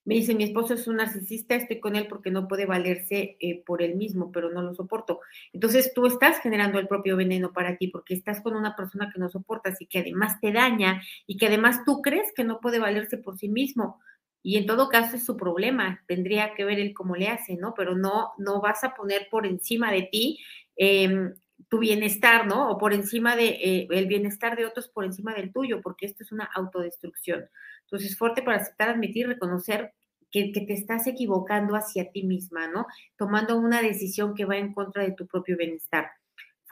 Me 0.04 0.16
dice, 0.16 0.34
mi 0.34 0.42
esposo 0.42 0.74
es 0.74 0.88
un 0.88 0.96
narcisista, 0.96 1.54
estoy 1.54 1.78
con 1.78 1.94
él 1.94 2.08
porque 2.08 2.32
no 2.32 2.48
puede 2.48 2.66
valerse 2.66 3.36
eh, 3.38 3.62
por 3.64 3.82
él 3.82 3.94
mismo, 3.94 4.32
pero 4.32 4.50
no 4.50 4.60
lo 4.60 4.74
soporto. 4.74 5.20
Entonces 5.52 5.92
tú 5.94 6.06
estás 6.06 6.40
generando 6.40 6.80
el 6.80 6.88
propio 6.88 7.16
veneno 7.16 7.52
para 7.52 7.76
ti 7.76 7.86
porque 7.86 8.14
estás 8.14 8.40
con 8.40 8.56
una 8.56 8.74
persona 8.74 9.10
que 9.12 9.20
no 9.20 9.30
soportas 9.30 9.80
y 9.80 9.86
que 9.86 10.00
además 10.00 10.40
te 10.40 10.52
daña 10.52 11.02
y 11.26 11.36
que 11.36 11.46
además 11.46 11.84
tú 11.86 12.02
crees 12.02 12.32
que 12.34 12.42
no 12.42 12.60
puede 12.60 12.80
valerse 12.80 13.16
por 13.16 13.38
sí 13.38 13.48
mismo. 13.48 14.00
Y 14.42 14.56
en 14.56 14.66
todo 14.66 14.88
caso 14.88 15.14
es 15.14 15.24
su 15.24 15.36
problema, 15.36 16.02
tendría 16.08 16.54
que 16.54 16.64
ver 16.64 16.80
él 16.80 16.94
cómo 16.94 17.14
le 17.14 17.28
hace, 17.28 17.54
¿no? 17.56 17.74
Pero 17.74 17.96
no, 17.96 18.32
no 18.38 18.60
vas 18.60 18.82
a 18.82 18.94
poner 18.94 19.28
por 19.30 19.46
encima 19.46 19.92
de 19.92 20.02
ti 20.10 20.40
eh, 20.76 21.32
tu 21.72 21.78
bienestar, 21.78 22.46
¿no? 22.46 22.70
O 22.70 22.76
por 22.76 22.92
encima 22.92 23.34
de 23.34 23.46
eh, 23.48 23.88
el 23.92 24.06
bienestar 24.06 24.58
de 24.58 24.66
otros 24.66 24.88
por 24.88 25.06
encima 25.06 25.32
del 25.32 25.54
tuyo, 25.54 25.80
porque 25.80 26.04
esto 26.04 26.22
es 26.22 26.30
una 26.30 26.44
autodestrucción. 26.44 27.48
Entonces, 27.84 28.18
fuerte 28.18 28.42
para 28.42 28.58
aceptar, 28.58 28.90
admitir, 28.90 29.26
reconocer 29.26 29.94
que, 30.30 30.52
que, 30.52 30.60
te 30.66 30.74
estás 30.74 31.06
equivocando 31.06 31.74
hacia 31.74 32.10
ti 32.12 32.24
misma, 32.24 32.68
¿no? 32.68 32.88
Tomando 33.16 33.56
una 33.56 33.80
decisión 33.80 34.34
que 34.34 34.44
va 34.44 34.58
en 34.58 34.74
contra 34.74 35.02
de 35.02 35.12
tu 35.12 35.26
propio 35.26 35.56
bienestar 35.56 36.10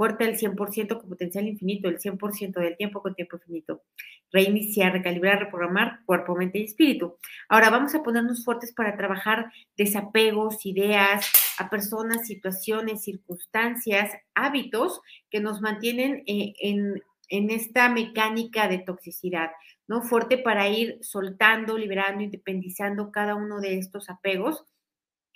fuerte 0.00 0.24
el 0.24 0.38
100% 0.38 0.98
con 0.98 1.10
potencial 1.10 1.46
infinito, 1.46 1.86
el 1.86 1.98
100% 1.98 2.58
del 2.58 2.74
tiempo 2.78 3.02
con 3.02 3.14
tiempo 3.14 3.36
infinito. 3.36 3.82
Reiniciar, 4.32 4.94
recalibrar, 4.94 5.40
reprogramar 5.40 6.00
cuerpo, 6.06 6.34
mente 6.34 6.58
y 6.58 6.64
espíritu. 6.64 7.18
Ahora 7.50 7.68
vamos 7.68 7.94
a 7.94 8.02
ponernos 8.02 8.42
fuertes 8.42 8.72
para 8.72 8.96
trabajar 8.96 9.52
desapegos, 9.76 10.64
ideas 10.64 11.30
a 11.58 11.68
personas, 11.68 12.26
situaciones, 12.26 13.04
circunstancias, 13.04 14.12
hábitos 14.34 15.02
que 15.28 15.40
nos 15.40 15.60
mantienen 15.60 16.22
eh, 16.26 16.54
en, 16.62 17.02
en 17.28 17.50
esta 17.50 17.90
mecánica 17.90 18.68
de 18.68 18.78
toxicidad, 18.78 19.50
¿no? 19.86 20.00
Fuerte 20.00 20.38
para 20.38 20.66
ir 20.70 20.96
soltando, 21.02 21.76
liberando, 21.76 22.24
independizando 22.24 23.12
cada 23.12 23.34
uno 23.34 23.60
de 23.60 23.76
estos 23.76 24.08
apegos 24.08 24.64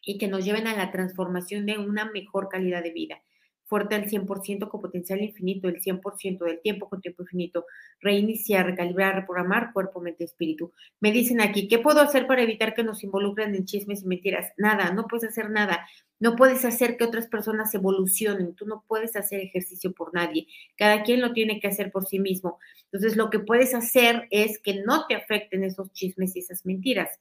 y 0.07 0.16
que 0.16 0.29
nos 0.29 0.42
lleven 0.42 0.68
a 0.68 0.74
la 0.74 0.90
transformación 0.90 1.66
de 1.66 1.77
una 1.77 2.07
mejor 2.07 2.48
calidad 2.48 2.83
de 2.83 2.92
vida 2.92 3.20
fuerte 3.64 3.94
al 3.94 4.09
100% 4.09 4.68
con 4.68 4.81
potencial 4.81 5.20
infinito, 5.20 5.68
el 5.68 5.81
100% 5.81 6.44
del 6.44 6.61
tiempo 6.61 6.88
con 6.88 7.00
tiempo 7.00 7.22
infinito, 7.22 7.66
reiniciar, 8.00 8.66
recalibrar, 8.66 9.14
reprogramar 9.14 9.72
cuerpo, 9.72 10.00
mente, 10.00 10.24
espíritu. 10.24 10.72
Me 11.00 11.12
dicen 11.12 11.40
aquí, 11.40 11.68
¿qué 11.68 11.79
puedo 11.79 12.00
hacer 12.00 12.27
para 12.27 12.42
evitar 12.42 12.74
que 12.74 12.85
nos 12.85 13.03
involucren 13.03 13.55
en 13.55 13.64
chismes 13.64 14.03
y 14.03 14.07
mentiras? 14.07 14.53
Nada, 14.57 14.92
no 14.92 15.07
puedes 15.07 15.29
hacer 15.29 15.50
nada. 15.50 15.87
No 16.20 16.37
puedes 16.37 16.64
hacer 16.64 16.96
que 16.96 17.05
otras 17.05 17.27
personas 17.27 17.74
evolucionen, 17.74 18.55
tú 18.55 18.66
no 18.66 18.85
puedes 18.87 19.16
hacer 19.16 19.40
ejercicio 19.40 19.92
por 19.92 20.14
nadie, 20.14 20.46
cada 20.77 21.03
quien 21.03 21.20
lo 21.20 21.33
tiene 21.33 21.61
que 21.61 21.66
hacer 21.66 21.90
por 21.90 22.07
sí 22.07 22.18
mismo. 22.18 22.59
Entonces, 22.85 23.16
lo 23.16 23.31
que 23.31 23.40
puedes 23.40 23.74
hacer 23.74 24.29
es 24.31 24.59
que 24.61 24.83
no 24.87 25.07
te 25.07 25.16
afecten 25.16 25.64
esos 25.64 25.92
chismes 25.92 26.37
y 26.37 26.38
esas 26.38 26.64
mentiras. 26.64 27.18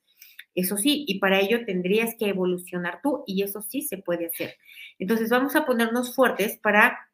Eso 0.56 0.78
sí, 0.78 1.06
y 1.08 1.20
para 1.20 1.40
ello 1.40 1.66
tendrías 1.66 2.16
que 2.18 2.30
evolucionar 2.30 3.00
tú 3.02 3.24
y 3.26 3.42
eso 3.44 3.62
sí 3.62 3.82
se 3.82 3.98
puede 3.98 4.28
hacer. 4.28 4.56
Entonces 5.00 5.30
vamos 5.30 5.56
a 5.56 5.66
ponernos 5.66 6.16
fuertes 6.16 6.58
para 6.58 7.10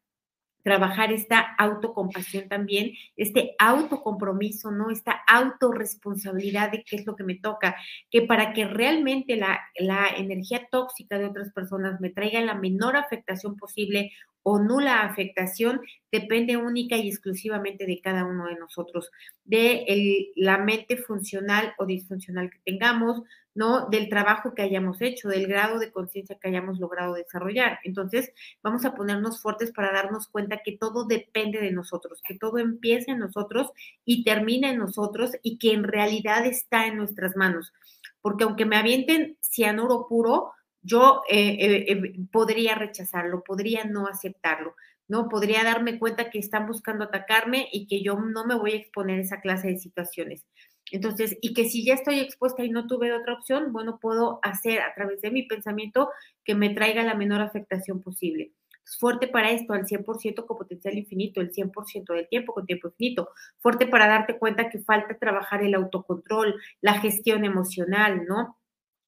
trabajar 0.63 1.11
esta 1.11 1.39
autocompasión 1.57 2.49
también, 2.49 2.91
este 3.15 3.55
autocompromiso, 3.59 4.71
¿no? 4.71 4.89
Esta 4.91 5.21
autorresponsabilidad 5.27 6.71
de 6.71 6.83
qué 6.83 6.97
es 6.97 7.05
lo 7.05 7.15
que 7.15 7.23
me 7.23 7.35
toca, 7.35 7.75
que 8.11 8.23
para 8.23 8.53
que 8.53 8.65
realmente 8.65 9.35
la, 9.37 9.59
la 9.77 10.07
energía 10.17 10.67
tóxica 10.69 11.17
de 11.17 11.25
otras 11.25 11.51
personas 11.53 12.01
me 12.01 12.09
traiga 12.09 12.41
la 12.41 12.55
menor 12.55 12.97
afectación 12.97 13.55
posible 13.55 14.11
o 14.43 14.59
nula 14.59 15.01
afectación 15.01 15.81
depende 16.11 16.57
única 16.57 16.97
y 16.97 17.09
exclusivamente 17.09 17.85
de 17.85 18.01
cada 18.01 18.25
uno 18.25 18.47
de 18.47 18.55
nosotros, 18.55 19.11
de 19.43 20.31
la 20.35 20.57
mente 20.57 20.97
funcional 20.97 21.73
o 21.77 21.85
disfuncional 21.85 22.49
que 22.49 22.59
tengamos, 22.65 23.23
¿no? 23.53 23.89
Del 23.89 24.09
trabajo 24.09 24.53
que 24.53 24.61
hayamos 24.61 25.01
hecho, 25.01 25.27
del 25.27 25.47
grado 25.47 25.79
de 25.79 25.91
conciencia 25.91 26.37
que 26.39 26.47
hayamos 26.47 26.79
logrado 26.79 27.13
desarrollar. 27.13 27.79
Entonces, 27.83 28.31
vamos 28.63 28.85
a 28.85 28.95
ponernos 28.95 29.41
fuertes 29.41 29.71
para 29.71 29.91
darnos 29.91 30.27
cuenta 30.27 30.61
que 30.63 30.77
todo 30.77 31.05
depende 31.05 31.59
de 31.59 31.71
nosotros, 31.71 32.21
que 32.25 32.37
todo 32.37 32.57
empieza 32.59 33.11
en 33.11 33.19
nosotros 33.19 33.71
y 34.05 34.23
termina 34.23 34.69
en 34.69 34.77
nosotros 34.77 35.31
y 35.43 35.57
que 35.57 35.73
en 35.73 35.83
realidad 35.83 36.45
está 36.45 36.87
en 36.87 36.97
nuestras 36.97 37.35
manos. 37.35 37.73
Porque 38.21 38.43
aunque 38.43 38.65
me 38.65 38.77
avienten 38.77 39.37
cianuro 39.41 40.07
puro, 40.07 40.53
yo 40.81 41.21
eh, 41.29 41.57
eh, 41.59 41.85
eh, 41.91 42.13
podría 42.31 42.75
rechazarlo, 42.75 43.43
podría 43.43 43.83
no 43.85 44.07
aceptarlo, 44.07 44.75
¿no? 45.07 45.27
Podría 45.29 45.63
darme 45.63 45.99
cuenta 45.99 46.29
que 46.29 46.39
están 46.39 46.67
buscando 46.67 47.05
atacarme 47.05 47.67
y 47.71 47.87
que 47.87 48.01
yo 48.01 48.15
no 48.19 48.45
me 48.45 48.55
voy 48.55 48.73
a 48.73 48.77
exponer 48.77 49.19
a 49.19 49.23
esa 49.23 49.41
clase 49.41 49.69
de 49.69 49.77
situaciones. 49.77 50.45
Entonces, 50.91 51.37
y 51.41 51.53
que 51.53 51.65
si 51.69 51.85
ya 51.85 51.93
estoy 51.93 52.19
expuesta 52.19 52.63
y 52.63 52.69
no 52.69 52.87
tuve 52.87 53.13
otra 53.13 53.33
opción, 53.35 53.71
bueno, 53.71 53.99
puedo 54.01 54.39
hacer 54.43 54.81
a 54.81 54.93
través 54.95 55.21
de 55.21 55.31
mi 55.31 55.43
pensamiento 55.43 56.09
que 56.43 56.55
me 56.55 56.69
traiga 56.73 57.03
la 57.03 57.15
menor 57.15 57.41
afectación 57.41 58.01
posible. 58.01 58.53
fuerte 58.99 59.27
para 59.27 59.51
esto, 59.51 59.73
al 59.73 59.85
100% 59.85 60.47
con 60.47 60.57
potencial 60.57 60.97
infinito, 60.97 61.41
el 61.41 61.51
100% 61.51 62.13
del 62.15 62.27
tiempo 62.27 62.53
con 62.53 62.65
tiempo 62.65 62.87
infinito. 62.89 63.29
Fuerte 63.59 63.85
para 63.87 64.07
darte 64.07 64.39
cuenta 64.39 64.69
que 64.69 64.79
falta 64.79 65.17
trabajar 65.19 65.63
el 65.63 65.75
autocontrol, 65.75 66.55
la 66.81 66.99
gestión 66.99 67.45
emocional, 67.45 68.25
¿no? 68.27 68.58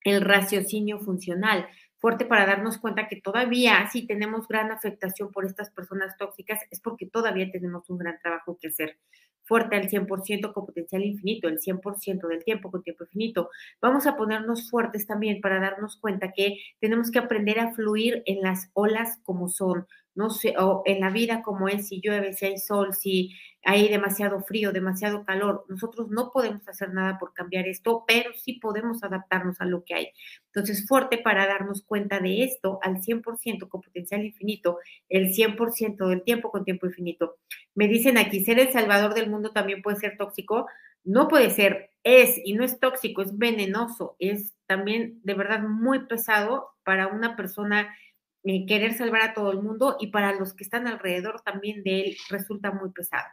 El 0.03 0.21
raciocinio 0.21 0.99
funcional, 0.99 1.67
fuerte 2.01 2.25
para 2.25 2.45
darnos 2.45 2.79
cuenta 2.79 3.07
que 3.07 3.21
todavía 3.21 3.87
si 3.91 4.07
tenemos 4.07 4.47
gran 4.47 4.71
afectación 4.71 5.31
por 5.31 5.45
estas 5.45 5.69
personas 5.69 6.17
tóxicas 6.17 6.59
es 6.71 6.81
porque 6.81 7.05
todavía 7.05 7.51
tenemos 7.51 7.89
un 7.89 7.99
gran 7.99 8.17
trabajo 8.21 8.57
que 8.59 8.69
hacer. 8.69 8.97
Fuerte 9.43 9.75
al 9.75 9.89
100% 9.89 10.53
con 10.53 10.65
potencial 10.65 11.03
infinito, 11.03 11.47
el 11.47 11.59
100% 11.59 12.27
del 12.27 12.43
tiempo 12.43 12.71
con 12.71 12.83
tiempo 12.83 13.03
infinito. 13.03 13.49
Vamos 13.81 14.07
a 14.07 14.15
ponernos 14.15 14.69
fuertes 14.69 15.05
también 15.07 15.41
para 15.41 15.59
darnos 15.59 15.97
cuenta 15.97 16.31
que 16.31 16.57
tenemos 16.79 17.11
que 17.11 17.19
aprender 17.19 17.59
a 17.59 17.73
fluir 17.73 18.23
en 18.25 18.41
las 18.41 18.69
olas 18.73 19.19
como 19.23 19.49
son, 19.49 19.87
no 20.15 20.29
sé, 20.29 20.55
o 20.57 20.83
en 20.85 20.99
la 20.99 21.09
vida 21.09 21.41
como 21.41 21.67
es, 21.67 21.87
si 21.87 22.01
llueve, 22.01 22.33
si 22.33 22.45
hay 22.45 22.57
sol, 22.57 22.93
si 22.93 23.31
hay 23.63 23.87
demasiado 23.89 24.41
frío, 24.41 24.71
demasiado 24.71 25.23
calor. 25.23 25.65
Nosotros 25.69 26.09
no 26.09 26.31
podemos 26.31 26.67
hacer 26.67 26.93
nada 26.93 27.17
por 27.19 27.33
cambiar 27.33 27.67
esto, 27.67 28.03
pero 28.07 28.31
sí 28.33 28.53
podemos 28.53 29.03
adaptarnos 29.03 29.61
a 29.61 29.65
lo 29.65 29.83
que 29.83 29.93
hay. 29.93 30.07
Entonces, 30.47 30.87
fuerte 30.87 31.17
para 31.17 31.47
darnos 31.47 31.83
cuenta 31.83 32.19
de 32.19 32.43
esto 32.43 32.79
al 32.81 33.01
100% 33.01 33.69
con 33.69 33.81
potencial 33.81 34.25
infinito, 34.25 34.79
el 35.09 35.33
100% 35.33 36.07
del 36.07 36.23
tiempo 36.23 36.51
con 36.51 36.65
tiempo 36.65 36.87
infinito. 36.87 37.37
Me 37.75 37.87
dicen 37.87 38.17
aquí, 38.17 38.43
ser 38.43 38.59
el 38.59 38.71
salvador 38.71 39.13
del 39.13 39.29
mundo 39.29 39.51
también 39.51 39.81
puede 39.81 39.97
ser 39.97 40.17
tóxico. 40.17 40.67
No 41.03 41.27
puede 41.27 41.49
ser, 41.49 41.91
es 42.03 42.39
y 42.43 42.53
no 42.53 42.63
es 42.63 42.79
tóxico, 42.79 43.21
es 43.21 43.37
venenoso, 43.37 44.15
es 44.19 44.53
también 44.67 45.19
de 45.23 45.33
verdad 45.33 45.61
muy 45.61 46.05
pesado 46.05 46.69
para 46.83 47.07
una 47.07 47.35
persona 47.35 47.95
eh, 48.43 48.65
querer 48.65 48.93
salvar 48.93 49.21
a 49.21 49.33
todo 49.33 49.51
el 49.51 49.61
mundo 49.61 49.97
y 49.99 50.07
para 50.07 50.33
los 50.33 50.53
que 50.53 50.63
están 50.63 50.87
alrededor 50.87 51.41
también 51.41 51.83
de 51.83 52.01
él 52.01 52.17
resulta 52.29 52.71
muy 52.71 52.91
pesado. 52.91 53.27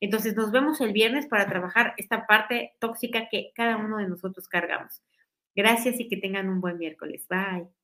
Entonces 0.00 0.36
nos 0.36 0.52
vemos 0.52 0.80
el 0.80 0.92
viernes 0.92 1.26
para 1.26 1.48
trabajar 1.48 1.94
esta 1.96 2.26
parte 2.26 2.74
tóxica 2.78 3.28
que 3.30 3.50
cada 3.54 3.76
uno 3.76 3.98
de 3.98 4.08
nosotros 4.08 4.48
cargamos. 4.48 5.02
Gracias 5.56 6.00
y 6.00 6.08
que 6.08 6.16
tengan 6.16 6.48
un 6.48 6.60
buen 6.60 6.78
miércoles. 6.78 7.26
Bye. 7.28 7.83